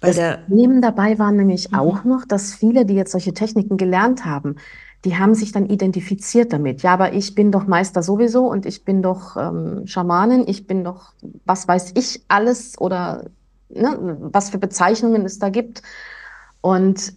[0.00, 1.78] Weil das Problem dabei war nämlich mhm.
[1.78, 4.56] auch noch, dass viele, die jetzt solche Techniken gelernt haben,
[5.04, 6.82] die haben sich dann identifiziert damit.
[6.82, 10.84] Ja, aber ich bin doch Meister sowieso und ich bin doch ähm, Schamanin, ich bin
[10.84, 11.12] doch,
[11.44, 13.26] was weiß ich, alles oder
[13.68, 15.82] ne, was für Bezeichnungen es da gibt.
[16.60, 17.14] Und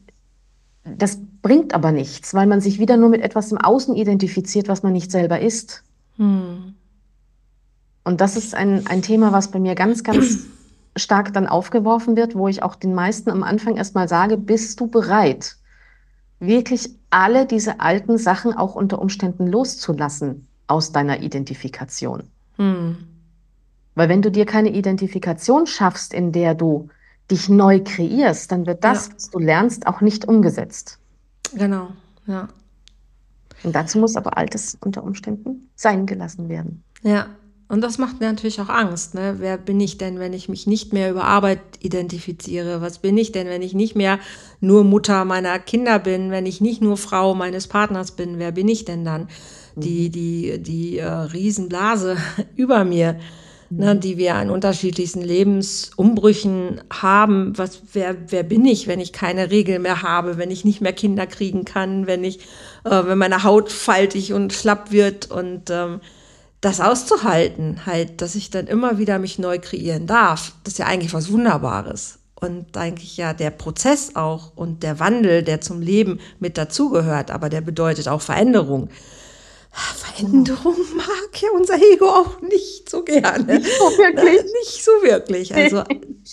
[0.84, 4.84] das bringt aber nichts, weil man sich wieder nur mit etwas im Außen identifiziert, was
[4.84, 5.84] man nicht selber ist.
[6.18, 6.76] Hm.
[8.04, 10.46] Und das ist ein, ein Thema, was bei mir ganz, ganz
[10.96, 14.88] stark dann aufgeworfen wird, wo ich auch den meisten am Anfang erstmal sage, bist du
[14.88, 15.58] bereit,
[16.40, 22.24] wirklich alle diese alten Sachen auch unter Umständen loszulassen aus deiner Identifikation?
[22.58, 22.98] Hm.
[24.00, 26.88] Weil wenn du dir keine Identifikation schaffst, in der du
[27.30, 29.14] dich neu kreierst, dann wird das, ja.
[29.14, 31.00] was du lernst, auch nicht umgesetzt.
[31.54, 31.90] Genau,
[32.26, 32.48] ja.
[33.62, 36.82] Und dazu muss aber Altes unter Umständen sein gelassen werden.
[37.04, 37.28] Ja,
[37.68, 39.16] und das macht mir natürlich auch Angst.
[39.16, 39.36] Ne?
[39.40, 42.80] Wer bin ich denn, wenn ich mich nicht mehr über Arbeit identifiziere?
[42.80, 44.20] Was bin ich denn, wenn ich nicht mehr
[44.62, 48.40] nur Mutter meiner Kinder bin, wenn ich nicht nur Frau meines Partners bin?
[48.40, 49.28] Wer bin ich denn dann?
[49.76, 50.12] Die, mhm.
[50.14, 52.16] die, die äh, Riesenblase
[52.56, 53.20] über mir
[53.70, 57.58] ne, die wir an unterschiedlichsten Lebensumbrüchen haben.
[57.58, 60.94] Was, wer, wer bin ich, wenn ich keine Regel mehr habe, wenn ich nicht mehr
[60.94, 62.40] Kinder kriegen kann, wenn ich,
[62.84, 66.02] äh, wenn meine Haut faltig und schlapp wird und ähm,
[66.62, 70.86] das auszuhalten, halt, dass ich dann immer wieder mich neu kreieren darf, das ist ja
[70.86, 72.20] eigentlich was Wunderbares.
[72.36, 77.50] Und eigentlich ja der Prozess auch und der Wandel, der zum Leben mit dazugehört, aber
[77.50, 78.90] der bedeutet auch Veränderung.
[79.72, 83.60] Veränderung mag ja unser Ego auch nicht so gerne.
[83.60, 84.44] Nicht so wirklich.
[84.44, 85.56] Nicht so wirklich.
[85.56, 85.84] Also,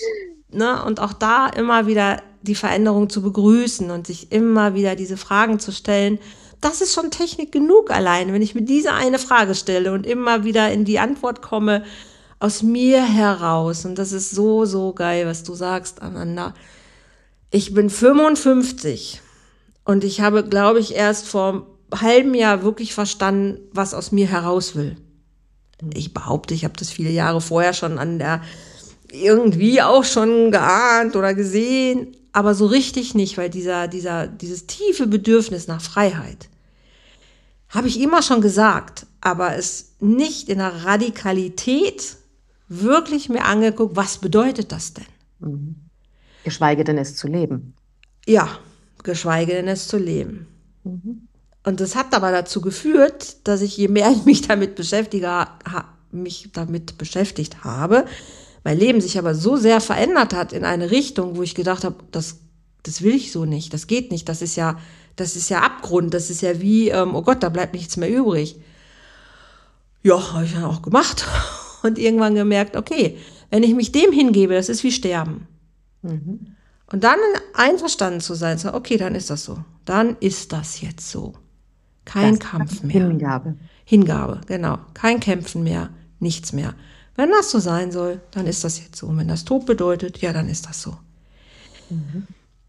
[0.50, 5.16] ne, und auch da immer wieder die Veränderung zu begrüßen und sich immer wieder diese
[5.16, 6.18] Fragen zu stellen.
[6.60, 10.44] Das ist schon Technik genug allein, wenn ich mir diese eine Frage stelle und immer
[10.44, 11.84] wieder in die Antwort komme
[12.38, 13.84] aus mir heraus.
[13.84, 16.54] Und das ist so, so geil, was du sagst, Amanda.
[17.50, 19.20] Ich bin 55
[19.84, 24.74] und ich habe, glaube ich, erst vor halben Jahr wirklich verstanden, was aus mir heraus
[24.74, 24.96] will.
[25.94, 28.42] Ich behaupte, ich habe das viele Jahre vorher schon an der
[29.10, 35.06] irgendwie auch schon geahnt oder gesehen, aber so richtig nicht, weil dieser, dieser, dieses tiefe
[35.06, 36.48] Bedürfnis nach Freiheit
[37.68, 42.16] habe ich immer schon gesagt, aber es nicht in der Radikalität
[42.68, 45.06] wirklich mir angeguckt, was bedeutet das denn?
[45.40, 45.74] Mhm.
[46.44, 47.74] Geschweige denn es zu leben.
[48.26, 48.58] Ja,
[49.02, 50.46] geschweige denn es zu leben.
[50.84, 51.25] Mhm.
[51.66, 55.48] Und das hat aber dazu geführt, dass ich, je mehr ich mich damit beschäftige,
[56.12, 58.06] mich damit beschäftigt habe,
[58.62, 61.96] mein Leben sich aber so sehr verändert hat in eine Richtung, wo ich gedacht habe,
[62.12, 62.38] das,
[62.84, 64.78] das will ich so nicht, das geht nicht, das ist ja,
[65.16, 68.10] das ist ja Abgrund, das ist ja wie, ähm, oh Gott, da bleibt nichts mehr
[68.10, 68.60] übrig.
[70.04, 71.26] Ja, habe ich dann auch gemacht
[71.82, 73.18] und irgendwann gemerkt, okay,
[73.50, 75.48] wenn ich mich dem hingebe, das ist wie Sterben.
[76.02, 76.54] Mhm.
[76.92, 77.18] Und dann
[77.54, 79.58] einverstanden zu sein, so, okay, dann ist das so.
[79.84, 81.34] Dann ist das jetzt so.
[82.06, 83.06] Kein das Kampf mehr.
[83.06, 83.56] Hingabe.
[83.84, 84.78] Hingabe, genau.
[84.94, 86.74] Kein Kämpfen mehr, nichts mehr.
[87.14, 89.06] Wenn das so sein soll, dann ist das jetzt so.
[89.06, 90.96] Und wenn das Tod bedeutet, ja, dann ist das so.
[91.90, 92.26] Mhm.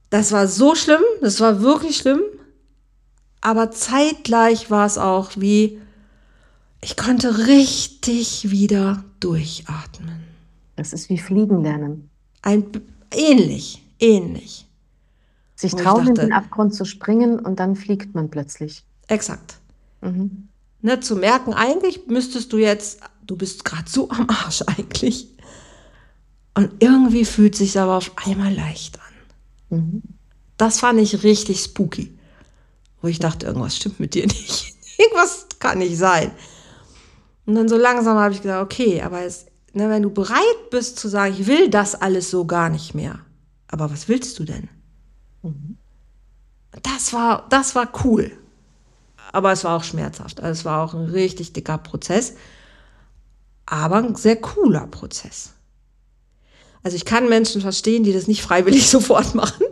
[0.09, 2.21] Das war so schlimm, das war wirklich schlimm.
[3.41, 5.79] Aber zeitgleich war es auch wie,
[6.81, 10.23] ich konnte richtig wieder durchatmen.
[10.75, 12.09] Das ist wie Fliegen lernen.
[12.41, 12.65] Ein,
[13.13, 14.67] ähnlich, ähnlich.
[15.55, 18.83] Sich trauen, in den Abgrund zu springen und dann fliegt man plötzlich.
[19.07, 19.59] Exakt.
[20.01, 20.49] Mhm.
[20.81, 25.27] Ne, zu merken, eigentlich müsstest du jetzt, du bist gerade so am Arsch eigentlich.
[26.53, 29.77] Und irgendwie fühlt sich aber auf einmal leicht an.
[29.77, 30.01] Mhm.
[30.57, 32.17] Das fand ich richtig spooky.
[33.01, 34.75] Wo ich dachte, irgendwas stimmt mit dir nicht.
[34.97, 36.31] irgendwas kann nicht sein.
[37.45, 40.99] Und dann so langsam habe ich gesagt, okay, aber es, ne, wenn du bereit bist
[40.99, 43.19] zu sagen, ich will das alles so gar nicht mehr,
[43.67, 44.67] aber was willst du denn?
[45.43, 45.77] Mhm.
[46.83, 48.31] Das war, das war cool.
[49.31, 50.41] Aber es war auch schmerzhaft.
[50.41, 52.35] Also es war auch ein richtig dicker Prozess,
[53.65, 55.53] aber ein sehr cooler Prozess.
[56.83, 59.65] Also ich kann Menschen verstehen, die das nicht freiwillig sofort machen.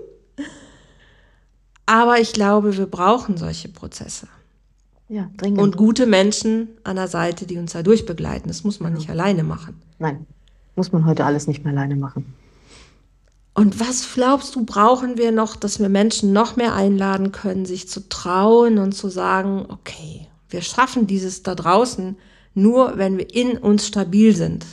[1.85, 4.27] Aber ich glaube, wir brauchen solche Prozesse.
[5.07, 5.61] Ja, dringend.
[5.61, 8.47] Und gute Menschen an der Seite, die uns da durchbegleiten.
[8.47, 8.97] Das muss man ja.
[8.97, 9.79] nicht alleine machen.
[9.99, 10.25] Nein,
[10.75, 12.33] muss man heute alles nicht mehr alleine machen.
[13.55, 17.87] Und was glaubst du, brauchen wir noch, dass wir Menschen noch mehr einladen können, sich
[17.87, 22.17] zu trauen und zu sagen, okay, wir schaffen dieses da draußen
[22.53, 24.65] nur, wenn wir in uns stabil sind.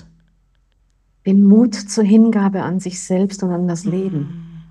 [1.25, 4.65] Den Mut zur Hingabe an sich selbst und an das Leben.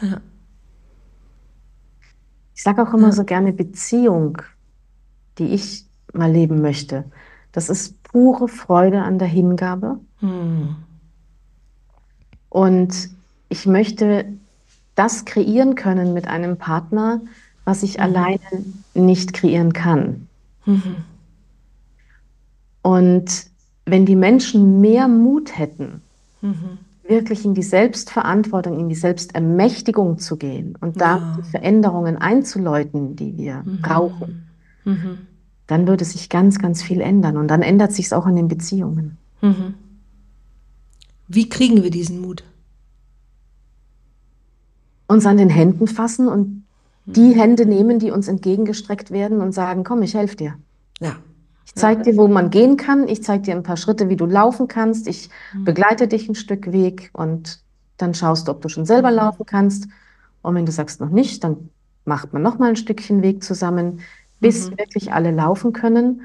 [0.00, 0.20] Ja.
[2.54, 3.12] Ich sage auch immer ja.
[3.12, 4.40] so gerne Beziehung,
[5.38, 7.04] die ich mal leben möchte.
[7.50, 9.98] Das ist pure Freude an der Hingabe.
[10.20, 10.76] Hm.
[12.48, 13.15] Und
[13.56, 14.26] ich möchte
[14.94, 17.22] das kreieren können mit einem Partner,
[17.64, 18.02] was ich mhm.
[18.02, 20.28] alleine nicht kreieren kann.
[20.66, 20.96] Mhm.
[22.82, 23.46] Und
[23.86, 26.02] wenn die Menschen mehr Mut hätten,
[26.42, 26.78] mhm.
[27.08, 33.38] wirklich in die Selbstverantwortung, in die Selbstermächtigung zu gehen und da die Veränderungen einzuläuten, die
[33.38, 33.80] wir mhm.
[33.80, 34.48] brauchen,
[34.84, 35.18] mhm.
[35.66, 37.38] dann würde sich ganz, ganz viel ändern.
[37.38, 39.16] Und dann ändert sich es auch in den Beziehungen.
[39.40, 39.74] Mhm.
[41.26, 42.44] Wie kriegen wir diesen Mut?
[45.06, 46.64] Uns an den Händen fassen und
[47.04, 47.34] die mhm.
[47.34, 50.54] Hände nehmen, die uns entgegengestreckt werden und sagen, komm, ich helfe dir.
[51.00, 51.16] Ja.
[51.64, 53.08] Ich zeige dir, wo man gehen kann.
[53.08, 55.06] Ich zeige dir ein paar Schritte, wie du laufen kannst.
[55.08, 55.64] Ich mhm.
[55.64, 57.60] begleite dich ein Stück Weg und
[57.96, 59.16] dann schaust du, ob du schon selber mhm.
[59.16, 59.88] laufen kannst.
[60.42, 61.70] Und wenn du sagst noch nicht, dann
[62.04, 64.00] macht man noch mal ein Stückchen Weg zusammen,
[64.40, 64.78] bis mhm.
[64.78, 66.22] wirklich alle laufen können.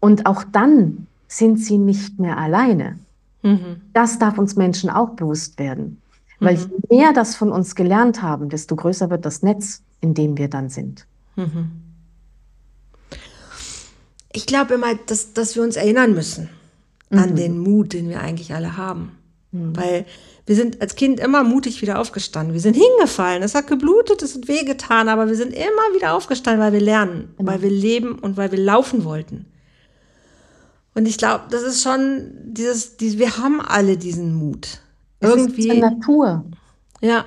[0.00, 2.98] Und auch dann sind sie nicht mehr alleine.
[3.42, 3.80] Mhm.
[3.92, 5.99] Das darf uns Menschen auch bewusst werden.
[6.40, 6.72] Weil mhm.
[6.88, 10.48] je mehr das von uns gelernt haben, desto größer wird das Netz, in dem wir
[10.48, 11.06] dann sind.
[11.36, 11.70] Mhm.
[14.32, 16.48] Ich glaube immer, dass, dass wir uns erinnern müssen
[17.10, 17.36] an mhm.
[17.36, 19.12] den Mut, den wir eigentlich alle haben.
[19.52, 19.76] Mhm.
[19.76, 20.06] Weil
[20.46, 22.54] wir sind als Kind immer mutig wieder aufgestanden.
[22.54, 26.64] Wir sind hingefallen, es hat geblutet, es hat wehgetan, aber wir sind immer wieder aufgestanden,
[26.64, 27.52] weil wir lernen, genau.
[27.52, 29.46] weil wir leben und weil wir laufen wollten.
[30.94, 34.80] Und ich glaube, das ist schon dieses, dieses, wir haben alle diesen Mut
[35.20, 35.68] irgendwie.
[35.68, 36.44] Es ist Natur.
[37.00, 37.26] Ja.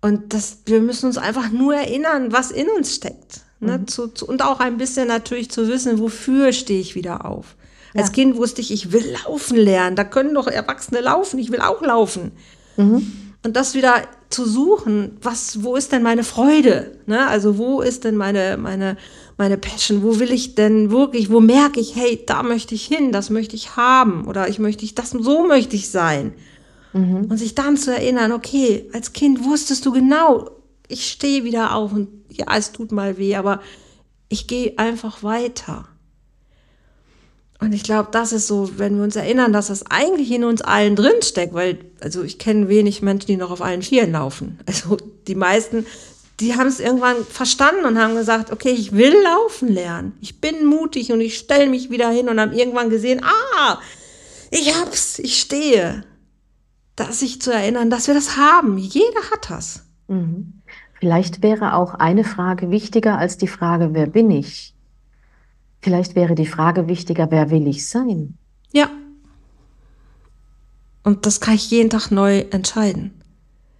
[0.00, 3.40] Und das, wir müssen uns einfach nur erinnern, was in uns steckt.
[3.60, 3.78] Ne?
[3.78, 3.86] Mhm.
[3.88, 7.56] Zu, zu, und auch ein bisschen natürlich zu wissen, wofür stehe ich wieder auf.
[7.94, 8.02] Ja.
[8.02, 9.96] Als Kind wusste ich, ich will laufen lernen.
[9.96, 11.38] Da können doch Erwachsene laufen.
[11.38, 12.32] Ich will auch laufen.
[12.76, 13.26] Mhm.
[13.42, 16.98] Und das wieder zu suchen, was, wo ist denn meine Freude?
[17.06, 17.26] Ne?
[17.28, 18.96] Also wo ist denn meine, meine,
[19.38, 20.02] meine Passion?
[20.02, 23.54] Wo will ich denn wirklich, wo merke ich, hey, da möchte ich hin, das möchte
[23.54, 26.32] ich haben oder ich möchte ich, das, so möchte ich sein.
[26.96, 27.26] Mhm.
[27.26, 30.50] Und sich dann zu erinnern, okay, als Kind wusstest du genau,
[30.88, 33.60] ich stehe wieder auf und ja, es tut mal weh, aber
[34.28, 35.86] ich gehe einfach weiter.
[37.58, 40.60] Und ich glaube, das ist so, wenn wir uns erinnern, dass das eigentlich in uns
[40.60, 44.58] allen drin steckt, weil, also ich kenne wenig Menschen, die noch auf allen Vieren laufen.
[44.66, 45.86] Also die meisten,
[46.40, 50.12] die haben es irgendwann verstanden und haben gesagt, okay, ich will laufen lernen.
[50.20, 53.80] Ich bin mutig und ich stelle mich wieder hin und haben irgendwann gesehen, ah,
[54.50, 56.04] ich hab's, ich stehe
[56.96, 58.78] das sich zu erinnern, dass wir das haben.
[58.78, 59.84] Jeder hat das.
[60.08, 60.54] Mhm.
[60.98, 64.74] Vielleicht wäre auch eine Frage wichtiger als die Frage, wer bin ich?
[65.82, 68.38] Vielleicht wäre die Frage wichtiger, wer will ich sein?
[68.72, 68.88] Ja.
[71.04, 73.12] Und das kann ich jeden Tag neu entscheiden.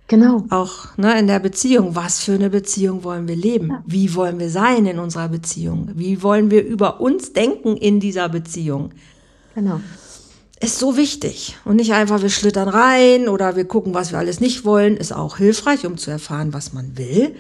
[0.09, 0.45] Genau.
[0.51, 1.97] Auch ne, in der Beziehung.
[1.97, 3.71] Was für eine Beziehung wollen wir leben?
[3.71, 3.83] Ja.
[3.87, 5.91] Wie wollen wir sein in unserer Beziehung?
[5.95, 8.91] Wie wollen wir über uns denken in dieser Beziehung?
[9.57, 9.81] Genau
[10.61, 11.57] ist so wichtig.
[11.65, 15.13] Und nicht einfach, wir schlittern rein oder wir gucken, was wir alles nicht wollen, ist
[15.13, 17.35] auch hilfreich, um zu erfahren, was man will.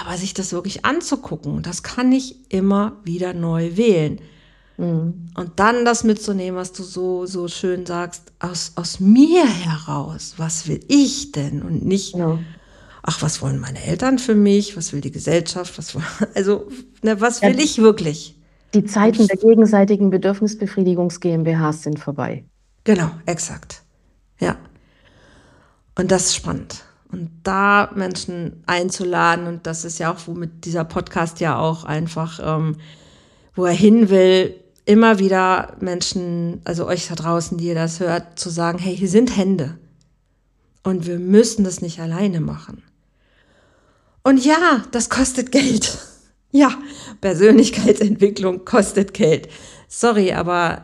[0.00, 4.20] Aber sich das wirklich anzugucken, das kann ich immer wieder neu wählen.
[4.78, 5.28] Mhm.
[5.34, 10.34] Und dann das mitzunehmen, was du so, so schön sagst, aus, aus mir heraus.
[10.38, 11.62] Was will ich denn?
[11.62, 12.38] Und nicht, ja.
[13.02, 14.76] ach, was wollen meine Eltern für mich?
[14.76, 15.76] Was will die Gesellschaft?
[15.76, 16.68] Was wollen, also,
[17.02, 18.38] ne, was will ja, ich wirklich?
[18.72, 22.44] Die Zeiten der gegenseitigen Bedürfnisbefriedigungs GmbHs sind vorbei.
[22.84, 23.82] Genau, exakt.
[24.40, 24.56] Ja.
[25.94, 26.84] Und das ist spannend.
[27.10, 32.40] Und da Menschen einzuladen, und das ist ja auch, womit dieser Podcast ja auch einfach,
[32.42, 32.76] ähm,
[33.54, 38.38] wo er hin will, immer wieder Menschen, also euch da draußen, die ihr das hört,
[38.38, 39.78] zu sagen, hey, hier sind Hände.
[40.82, 42.82] Und wir müssen das nicht alleine machen.
[44.24, 45.98] Und ja, das kostet Geld.
[46.54, 46.70] Ja,
[47.22, 49.48] Persönlichkeitsentwicklung kostet Geld.
[49.88, 50.82] sorry, aber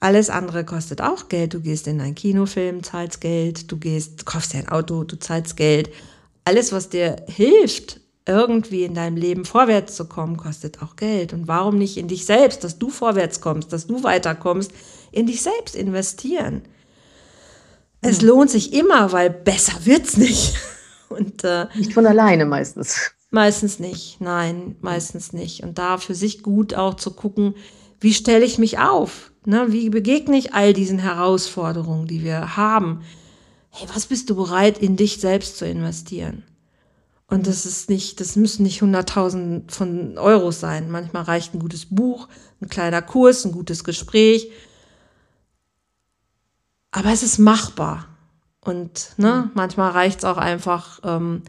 [0.00, 1.54] alles andere kostet auch Geld.
[1.54, 5.56] Du gehst in einen Kinofilm, zahlst Geld, du gehst, kaufst dir ein Auto, du zahlst
[5.56, 5.90] Geld.
[6.44, 11.32] Alles, was dir hilft, irgendwie in deinem Leben vorwärts zu kommen, kostet auch Geld.
[11.32, 14.72] Und warum nicht in dich selbst, dass du vorwärts kommst, dass du weiterkommst,
[15.12, 16.62] in dich selbst investieren?
[18.00, 18.28] Es mhm.
[18.28, 20.54] lohnt sich immer, weil besser wird's nicht.
[21.08, 23.12] Und, äh, nicht von alleine meistens.
[23.30, 25.62] Meistens nicht, nein, meistens nicht.
[25.62, 27.54] Und da für sich gut auch zu gucken,
[28.00, 29.32] wie stelle ich mich auf?
[29.46, 29.66] Ne?
[29.68, 33.02] Wie begegne ich all diesen Herausforderungen, die wir haben?
[33.70, 36.44] Hey, was bist du bereit, in dich selbst zu investieren?
[37.26, 40.90] Und das ist nicht, das müssen nicht 100.000 von Euros sein.
[40.90, 42.28] Manchmal reicht ein gutes Buch,
[42.60, 44.50] ein kleiner Kurs, ein gutes Gespräch.
[46.90, 48.06] Aber es ist machbar.
[48.60, 51.42] Und ne, manchmal reicht es auch einfach ähm,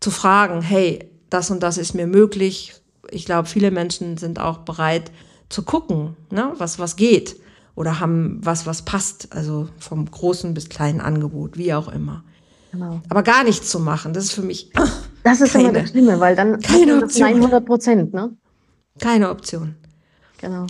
[0.00, 2.74] zu fragen, hey, das und das ist mir möglich.
[3.10, 5.10] Ich glaube, viele Menschen sind auch bereit
[5.52, 7.36] zu gucken, ne, was, was geht.
[7.74, 9.34] Oder haben was, was passt.
[9.34, 12.24] Also vom großen bis kleinen Angebot, wie auch immer.
[12.72, 13.00] Genau.
[13.08, 14.70] Aber gar nichts zu machen, das ist für mich.
[15.24, 17.28] Das ist keine, immer das Schlimme, weil dann keine Option.
[17.28, 18.36] 100 Prozent, ne?
[18.98, 19.76] Keine Option.
[20.38, 20.66] Genau.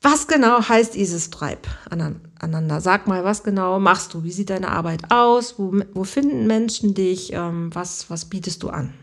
[0.00, 2.80] Was genau heißt dieses Treib aneinander?
[2.80, 4.22] Sag mal, was genau machst du?
[4.22, 5.58] Wie sieht deine Arbeit aus?
[5.58, 7.32] Wo, wo finden Menschen dich?
[7.32, 8.94] Ähm, was, was bietest du an?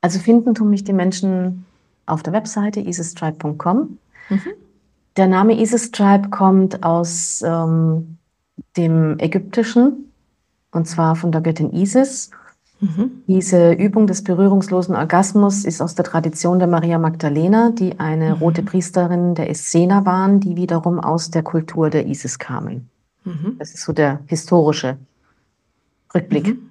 [0.00, 1.64] Also finden tun mich die Menschen
[2.08, 3.98] auf der Webseite isistribe.com.
[4.28, 4.40] Mhm.
[5.16, 8.18] Der Name Isis Tribe kommt aus ähm,
[8.76, 10.12] dem Ägyptischen
[10.72, 12.30] und zwar von der Göttin Isis.
[12.80, 13.22] Mhm.
[13.26, 18.42] Diese Übung des berührungslosen Orgasmus ist aus der Tradition der Maria Magdalena, die eine mhm.
[18.42, 22.88] rote Priesterin der Essener waren, die wiederum aus der Kultur der Isis kamen.
[23.24, 23.56] Mhm.
[23.58, 24.98] Das ist so der historische
[26.14, 26.48] Rückblick.
[26.48, 26.70] Mhm.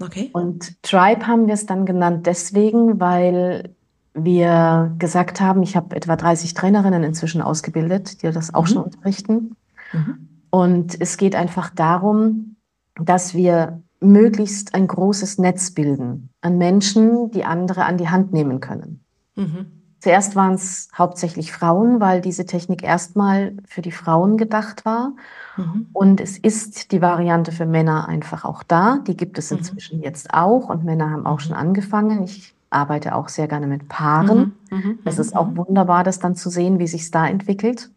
[0.00, 0.30] Okay.
[0.32, 3.70] Und Tribe haben wir es dann genannt deswegen, weil
[4.14, 8.68] wir gesagt haben, ich habe etwa 30 Trainerinnen inzwischen ausgebildet, die das auch mhm.
[8.68, 9.56] schon unterrichten.
[9.92, 10.28] Mhm.
[10.50, 12.56] Und es geht einfach darum,
[12.94, 18.60] dass wir möglichst ein großes Netz bilden an Menschen, die andere an die Hand nehmen
[18.60, 19.04] können.
[19.36, 19.66] Mhm.
[20.00, 25.12] Zuerst waren es hauptsächlich Frauen, weil diese Technik erstmal für die Frauen gedacht war.
[25.56, 25.86] Mhm.
[25.92, 28.98] Und es ist die Variante für Männer einfach auch da.
[29.06, 29.58] Die gibt es mhm.
[29.58, 30.02] inzwischen mhm.
[30.02, 32.24] jetzt auch und Männer haben auch schon angefangen.
[32.24, 34.54] Ich arbeite auch sehr gerne mit Paaren.
[34.70, 34.76] Mhm.
[34.76, 34.98] mhm.
[35.04, 37.90] Es ist auch wunderbar, das dann zu sehen, wie sich da entwickelt.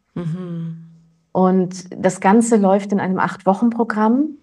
[1.32, 4.38] Und das Ganze läuft in einem Acht-Wochen-Programm.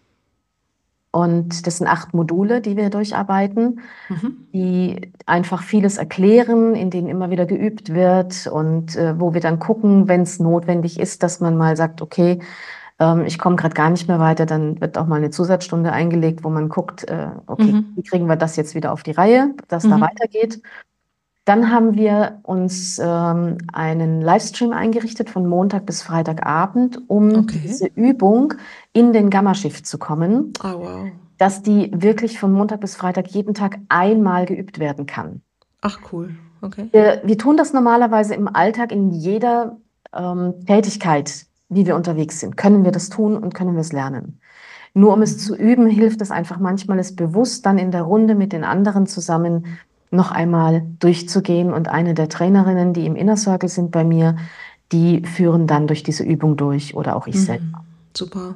[1.14, 4.48] Und das sind acht Module, die wir durcharbeiten, mhm.
[4.54, 9.58] die einfach vieles erklären, in denen immer wieder geübt wird und äh, wo wir dann
[9.58, 12.38] gucken, wenn es notwendig ist, dass man mal sagt, okay,
[13.02, 16.44] ähm, ich komme gerade gar nicht mehr weiter, dann wird auch mal eine Zusatzstunde eingelegt,
[16.44, 17.92] wo man guckt, äh, okay, mhm.
[17.96, 19.90] wie kriegen wir das jetzt wieder auf die Reihe, dass mhm.
[19.90, 20.62] da weitergeht.
[21.44, 27.58] Dann haben wir uns ähm, einen Livestream eingerichtet von Montag bis Freitagabend, um okay.
[27.60, 28.54] diese Übung
[28.92, 30.52] in den Gamma-Shift zu kommen.
[30.62, 31.06] Oh, wow.
[31.38, 35.42] Dass die wirklich von Montag bis Freitag jeden Tag einmal geübt werden kann.
[35.80, 36.88] Ach cool, okay.
[36.92, 39.78] Wir, wir tun das normalerweise im Alltag in jeder
[40.14, 42.56] ähm, Tätigkeit, wie wir unterwegs sind.
[42.56, 44.38] Können wir das tun und können wir es lernen.
[44.94, 48.34] Nur um es zu üben, hilft es einfach manchmal, es bewusst dann in der Runde
[48.34, 49.64] mit den anderen zusammen
[50.10, 51.72] noch einmal durchzugehen.
[51.72, 54.36] Und eine der Trainerinnen, die im Inner Circle sind bei mir,
[54.92, 57.40] die führen dann durch diese Übung durch oder auch ich mhm.
[57.40, 57.84] selber.
[58.14, 58.54] Super.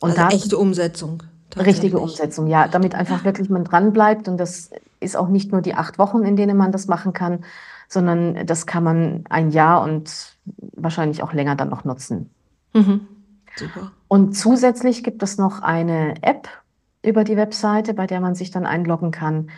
[0.00, 1.24] Und also da, echte Umsetzung.
[1.56, 4.28] Richtige Umsetzung, ja, damit einfach wirklich man dran bleibt.
[4.28, 4.70] Und das
[5.00, 7.40] ist auch nicht nur die acht Wochen, in denen man das machen kann,
[7.88, 10.36] sondern das kann man ein Jahr und
[10.74, 12.30] wahrscheinlich auch länger dann noch nutzen.
[12.74, 13.00] Mhm.
[13.56, 13.92] Super.
[14.06, 16.48] Und zusätzlich gibt es noch eine App
[17.02, 19.48] über die Webseite, bei der man sich dann einloggen kann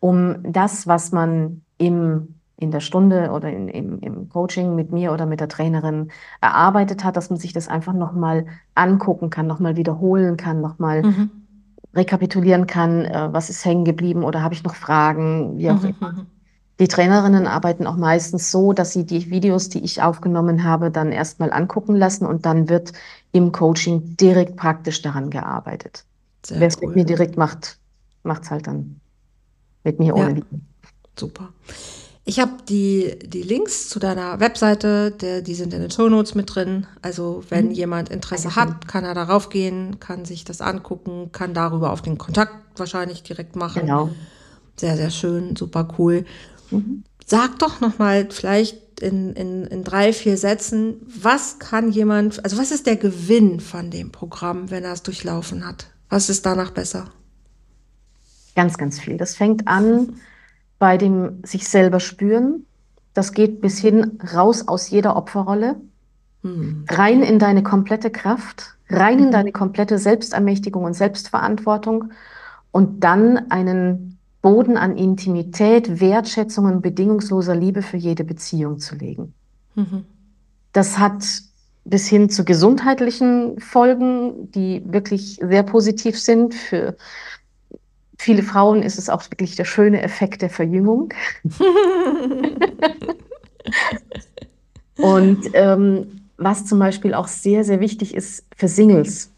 [0.00, 5.12] um das, was man im, in der Stunde oder in, im, im Coaching mit mir
[5.12, 6.10] oder mit der Trainerin
[6.40, 11.30] erarbeitet hat, dass man sich das einfach nochmal angucken kann, nochmal wiederholen kann, nochmal mhm.
[11.94, 15.94] rekapitulieren kann, äh, was ist hängen geblieben oder habe ich noch Fragen, wie auch mhm.
[16.00, 16.26] immer.
[16.80, 21.12] Die Trainerinnen arbeiten auch meistens so, dass sie die Videos, die ich aufgenommen habe, dann
[21.12, 22.94] erstmal angucken lassen und dann wird
[23.32, 26.04] im Coaching direkt praktisch daran gearbeitet.
[26.48, 26.88] Wer es cool.
[26.88, 27.76] mit mir direkt macht,
[28.22, 28.98] macht es halt dann
[29.84, 30.44] mit mir ohne ja.
[31.18, 31.50] Super.
[32.24, 36.34] Ich habe die, die Links zu deiner Webseite, der, die sind in den Show Notes
[36.34, 36.86] mit drin.
[37.02, 37.72] Also wenn mhm.
[37.72, 42.16] jemand Interesse hat, kann er darauf gehen, kann sich das angucken, kann darüber auf den
[42.16, 43.82] Kontakt wahrscheinlich direkt machen.
[43.82, 44.10] Genau.
[44.76, 46.24] Sehr, sehr schön, super cool.
[46.70, 47.04] Mhm.
[47.26, 52.58] Sag doch noch mal vielleicht in, in, in drei, vier Sätzen, was kann jemand, also
[52.58, 55.86] was ist der Gewinn von dem Programm, wenn er es durchlaufen hat?
[56.08, 57.10] Was ist danach besser?
[58.56, 59.16] Ganz, ganz viel.
[59.16, 60.14] Das fängt an
[60.80, 62.66] bei dem sich selber spüren.
[63.14, 65.76] Das geht bis hin raus aus jeder Opferrolle.
[66.42, 66.86] Mhm.
[66.88, 72.12] Rein in deine komplette Kraft, rein in deine komplette Selbstermächtigung und Selbstverantwortung
[72.72, 79.34] und dann einen Boden an Intimität, Wertschätzung und bedingungsloser Liebe für jede Beziehung zu legen.
[79.74, 80.04] Mhm.
[80.72, 81.24] Das hat
[81.84, 86.54] bis hin zu gesundheitlichen Folgen, die wirklich sehr positiv sind.
[86.54, 86.96] Für
[88.18, 91.12] viele Frauen ist es auch wirklich der schöne Effekt der Verjüngung.
[94.96, 99.30] Und ähm, was zum Beispiel auch sehr, sehr wichtig ist für Singles.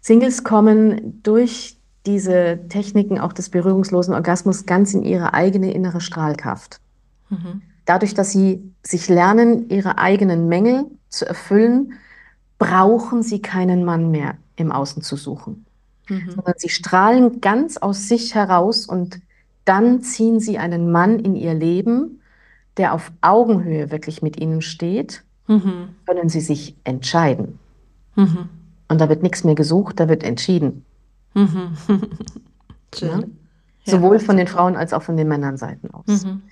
[0.00, 1.76] Singles kommen durch
[2.06, 6.80] diese Techniken auch des berührungslosen Orgasmus ganz in ihre eigene innere Strahlkraft.
[7.30, 7.62] Mhm.
[7.86, 11.94] Dadurch, dass sie sich lernen, ihre eigenen Mängel zu erfüllen,
[12.58, 15.64] brauchen sie keinen Mann mehr im Außen zu suchen.
[16.08, 16.30] Mhm.
[16.30, 19.20] Sondern sie strahlen ganz aus sich heraus und
[19.64, 22.20] dann ziehen sie einen Mann in ihr Leben,
[22.76, 25.90] der auf Augenhöhe wirklich mit ihnen steht, mhm.
[26.06, 27.58] können sie sich entscheiden.
[28.16, 28.48] Mhm.
[28.88, 30.84] Und da wird nichts mehr gesucht, da wird entschieden.
[31.34, 31.76] Mhm.
[32.96, 33.20] ja?
[33.86, 36.24] Sowohl von den Frauen als auch von den Männernseiten aus.
[36.24, 36.42] Mhm.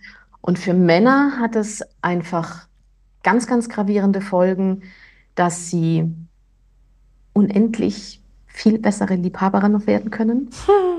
[0.41, 2.67] Und für Männer hat es einfach
[3.23, 4.83] ganz, ganz gravierende Folgen,
[5.35, 6.13] dass sie
[7.33, 10.51] unendlich viel bessere Liebhaber noch werden können.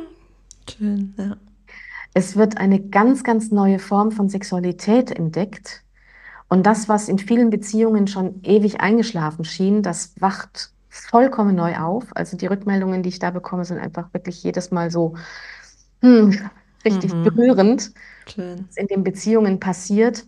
[0.69, 1.37] Schön, ja.
[2.15, 5.83] Es wird eine ganz, ganz neue Form von Sexualität entdeckt.
[6.47, 12.05] Und das, was in vielen Beziehungen schon ewig eingeschlafen schien, das wacht vollkommen neu auf.
[12.15, 15.15] Also die Rückmeldungen, die ich da bekomme, sind einfach wirklich jedes Mal so
[16.01, 16.37] hm,
[16.85, 17.23] richtig mhm.
[17.23, 17.91] berührend,
[18.27, 18.65] Schön.
[18.67, 20.25] was in den Beziehungen passiert,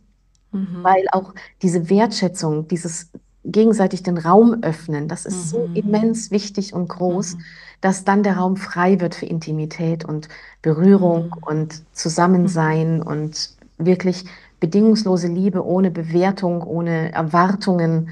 [0.51, 0.80] mhm.
[0.82, 3.11] weil auch diese Wertschätzung, dieses
[3.43, 5.49] gegenseitig den Raum öffnen, das ist mhm.
[5.49, 7.41] so immens wichtig und groß, mhm.
[7.82, 10.30] dass dann der Raum frei wird für Intimität und
[10.63, 11.43] Berührung mhm.
[11.43, 13.03] und Zusammensein mhm.
[13.03, 14.26] und wirklich
[14.59, 18.09] bedingungslose Liebe ohne Bewertung, ohne Erwartungen,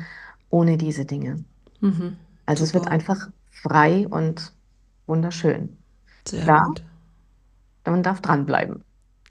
[0.52, 1.44] ohne diese Dinge.
[1.82, 2.18] Mhm.
[2.46, 2.78] Also Super.
[2.78, 4.52] es wird einfach frei und
[5.08, 5.78] wunderschön.
[6.28, 6.84] Sehr Klar, gut.
[7.86, 8.84] Man darf dranbleiben.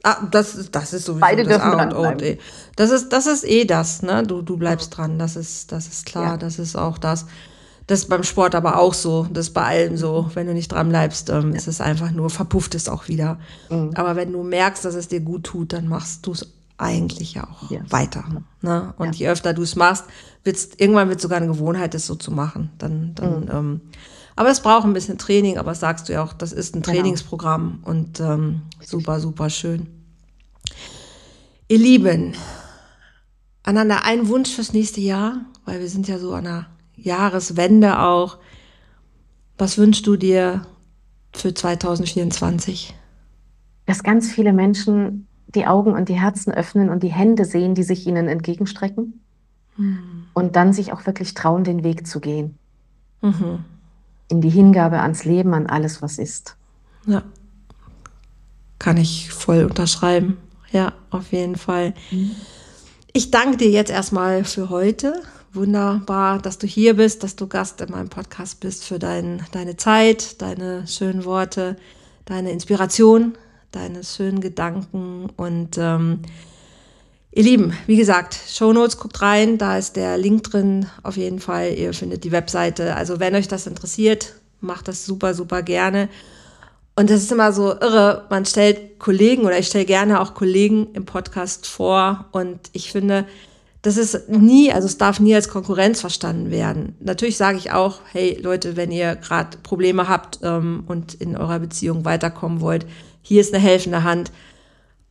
[0.05, 2.13] Ah, das, das ist sowieso Beide das A und O.
[2.77, 4.25] Das ist, das ist eh das, ne?
[4.25, 6.37] Du, du bleibst dran, das ist, das ist klar, ja.
[6.37, 7.27] das ist auch das.
[7.87, 10.31] Das ist beim Sport aber auch so, das ist bei allem so.
[10.35, 11.57] Wenn du nicht dran bleibst, ähm, ja.
[11.57, 13.39] ist es einfach nur, verpufft es auch wieder.
[13.71, 13.91] Mhm.
[13.95, 16.53] Aber wenn du merkst, dass es dir gut tut, dann machst du es
[16.83, 17.83] eigentlich ja auch yes.
[17.91, 18.25] weiter.
[18.61, 18.95] Ne?
[18.99, 19.27] Und ja.
[19.27, 20.05] je öfter du es machst,
[20.45, 22.71] wird's, irgendwann wird es sogar eine Gewohnheit, das so zu machen.
[22.79, 23.51] Dann, dann, mhm.
[23.51, 23.81] ähm,
[24.37, 26.95] aber es braucht ein bisschen Training, aber sagst du ja auch, das ist ein genau.
[26.95, 29.89] Trainingsprogramm und ähm, super, super schön.
[31.69, 32.35] Ihr Lieben,
[33.63, 36.67] aneinander ein Wunsch fürs nächste Jahr, weil wir sind ja so an einer
[36.97, 38.39] Jahreswende auch.
[39.59, 40.67] Was wünschst du dir
[41.35, 42.95] für 2024?
[43.87, 47.83] Dass ganz viele Menschen die Augen und die Herzen öffnen und die Hände sehen, die
[47.83, 49.21] sich ihnen entgegenstrecken.
[49.77, 50.25] Mhm.
[50.35, 52.59] Und dann sich auch wirklich trauen, den Weg zu gehen.
[53.21, 53.65] Mhm.
[54.29, 56.57] In die Hingabe ans Leben, an alles, was ist.
[57.07, 57.23] Ja.
[58.79, 60.39] Kann ich voll unterschreiben.
[60.71, 61.95] Ja, auf jeden Fall.
[62.11, 62.33] Mhm.
[63.13, 65.23] Ich danke dir jetzt erstmal für heute.
[65.53, 69.77] Wunderbar, dass du hier bist, dass du Gast in meinem Podcast bist, für dein, deine
[69.77, 71.77] Zeit, deine schönen Worte,
[72.25, 73.35] deine Inspiration,
[73.73, 76.21] deine schönen Gedanken und ähm,
[77.33, 81.41] ihr Lieben, wie gesagt, Show Notes guckt rein, da ist der Link drin, auf jeden
[81.41, 81.75] Fall.
[81.75, 82.95] Ihr findet die Webseite.
[82.95, 86.09] Also wenn euch das interessiert, macht das super, super gerne.
[86.95, 88.27] Und das ist immer so irre.
[88.29, 93.27] Man stellt Kollegen oder ich stelle gerne auch Kollegen im Podcast vor und ich finde,
[93.81, 96.95] das ist nie, also es darf nie als Konkurrenz verstanden werden.
[97.01, 101.59] Natürlich sage ich auch, hey Leute, wenn ihr gerade Probleme habt ähm, und in eurer
[101.59, 102.87] Beziehung weiterkommen wollt,
[103.23, 104.33] hier ist eine helfende Hand.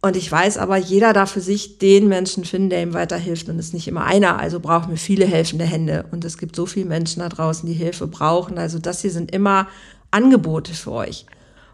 [0.02, 3.50] Und ich weiß aber, jeder darf für sich den Menschen finden, der ihm weiterhilft.
[3.50, 4.40] Und es ist nicht immer einer.
[4.40, 6.06] Also brauchen wir viele helfende Hände.
[6.12, 8.58] Und es gibt so viele Menschen da draußen, die Hilfe brauchen.
[8.58, 9.68] Also das hier sind immer
[10.10, 11.28] Angebote für euch.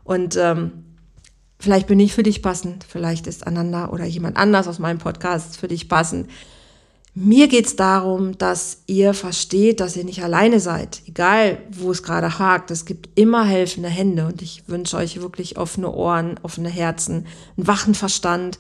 [0.03, 0.71] Und ähm,
[1.59, 2.85] vielleicht bin ich für dich passend.
[2.87, 6.29] Vielleicht ist Ananda oder jemand anders aus meinem Podcast für dich passend.
[7.19, 12.37] Mir geht's darum, dass ihr versteht, dass ihr nicht alleine seid, egal wo es gerade
[12.37, 12.69] hakt.
[12.69, 17.25] Es gibt immer helfende Hände und ich wünsche euch wirklich offene Ohren, offene Herzen,
[17.57, 18.59] einen wachen Verstand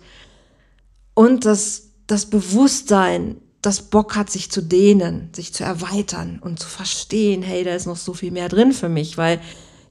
[1.13, 6.67] und das, das Bewusstsein, das Bock hat, sich zu dehnen, sich zu erweitern und zu
[6.67, 9.39] verstehen, hey, da ist noch so viel mehr drin für mich, weil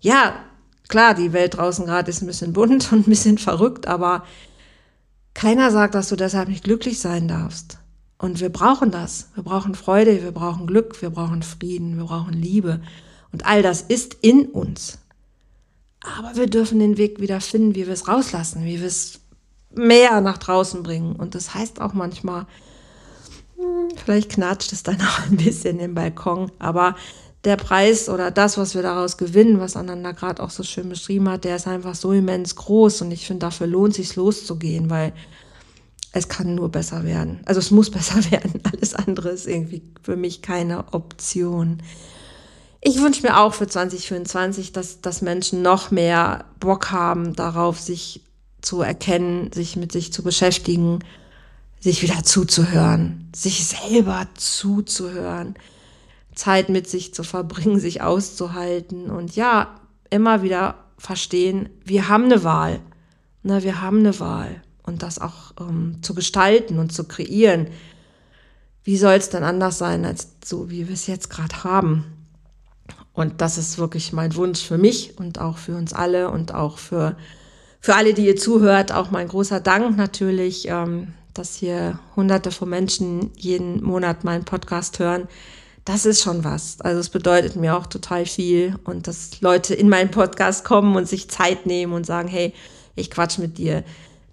[0.01, 0.45] ja,
[0.89, 4.25] klar, die Welt draußen gerade ist ein bisschen bunt und ein bisschen verrückt, aber
[5.35, 7.79] keiner sagt, dass du deshalb nicht glücklich sein darfst.
[8.19, 9.31] Und wir brauchen das.
[9.35, 12.81] Wir brauchen Freude, wir brauchen Glück, wir brauchen Frieden, wir brauchen Liebe.
[13.33, 14.99] Und all das ist in uns.
[16.01, 19.21] Aber wir dürfen den Weg wieder finden, wie wir es rauslassen, wie wir es
[19.75, 21.17] mehr nach draußen bringen.
[21.17, 22.47] Und das heißt auch manchmal,
[23.57, 26.97] hm, vielleicht knatscht es dann auch ein bisschen im Balkon, aber
[27.45, 31.29] der Preis oder das, was wir daraus gewinnen, was Ananda gerade auch so schön beschrieben
[31.29, 35.13] hat, der ist einfach so immens groß und ich finde, dafür lohnt sich loszugehen, weil
[36.17, 37.41] es kann nur besser werden.
[37.45, 38.61] Also es muss besser werden.
[38.73, 41.83] Alles andere ist irgendwie für mich keine Option.
[42.81, 48.23] Ich wünsche mir auch für 2024, dass, dass Menschen noch mehr Bock haben darauf, sich
[48.63, 51.01] zu erkennen, sich mit sich zu beschäftigen,
[51.81, 55.55] sich wieder zuzuhören, sich selber zuzuhören,
[56.35, 62.45] Zeit mit sich zu verbringen, sich auszuhalten und ja, immer wieder verstehen, wir haben eine
[62.45, 62.81] Wahl.
[63.43, 67.69] Na, wir haben eine Wahl und das auch ähm, zu gestalten und zu kreieren.
[68.85, 72.05] Wie soll es denn anders sein, als so, wie wir es jetzt gerade haben?
[73.13, 76.79] Und das ist wirklich mein Wunsch für mich und auch für uns alle und auch
[76.79, 77.17] für,
[77.81, 78.93] für alle, die ihr zuhört.
[78.93, 84.99] Auch mein großer Dank natürlich, ähm, dass hier hunderte von Menschen jeden Monat meinen Podcast
[84.99, 85.29] hören.
[85.87, 86.81] Das ist schon was.
[86.81, 91.09] Also es bedeutet mir auch total viel und dass Leute in meinen Podcast kommen und
[91.09, 92.53] sich Zeit nehmen und sagen, hey,
[92.97, 93.85] ich quatsch mit dir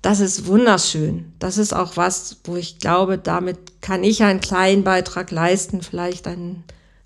[0.03, 1.31] das ist wunderschön.
[1.39, 6.27] Das ist auch was, wo ich glaube, damit kann ich einen kleinen Beitrag leisten, vielleicht
[6.27, 6.65] einen,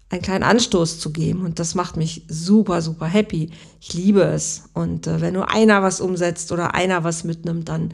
[0.10, 1.45] einen kleinen Anstoß zu geben.
[1.45, 3.52] Und das macht mich super, super happy.
[3.80, 4.64] Ich liebe es.
[4.74, 7.93] Und äh, wenn nur einer was umsetzt oder einer was mitnimmt, dann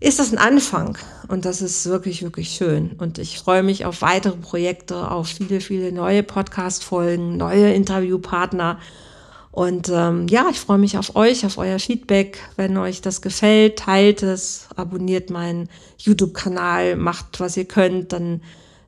[0.00, 0.98] ist das ein Anfang.
[1.28, 2.92] Und das ist wirklich, wirklich schön.
[2.98, 8.80] Und ich freue mich auf weitere Projekte, auf viele, viele neue Podcast-Folgen, neue Interviewpartner.
[9.52, 12.38] Und ähm, ja, ich freue mich auf euch, auf euer Feedback.
[12.56, 18.42] Wenn euch das gefällt, teilt es, abonniert meinen YouTube-Kanal, macht, was ihr könnt, dann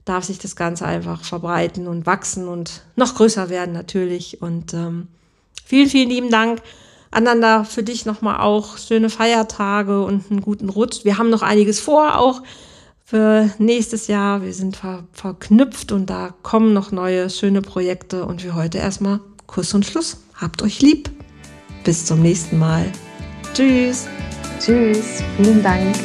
[0.04, 4.40] darf sich das Ganze einfach verbreiten und wachsen und noch größer werden natürlich.
[4.40, 5.08] Und ähm,
[5.64, 6.62] vielen, vielen lieben Dank.
[7.10, 11.04] Ananda, für dich nochmal auch schöne Feiertage und einen guten Rutsch.
[11.04, 12.42] Wir haben noch einiges vor, auch
[13.04, 14.42] für nächstes Jahr.
[14.42, 19.20] Wir sind ver verknüpft und da kommen noch neue schöne Projekte und wir heute erstmal
[19.46, 20.21] Kuss und Schluss.
[20.34, 21.10] Habt euch lieb.
[21.84, 22.90] Bis zum nächsten Mal.
[23.54, 24.06] Tschüss.
[24.60, 25.22] Tschüss.
[25.36, 25.96] Vielen Dank.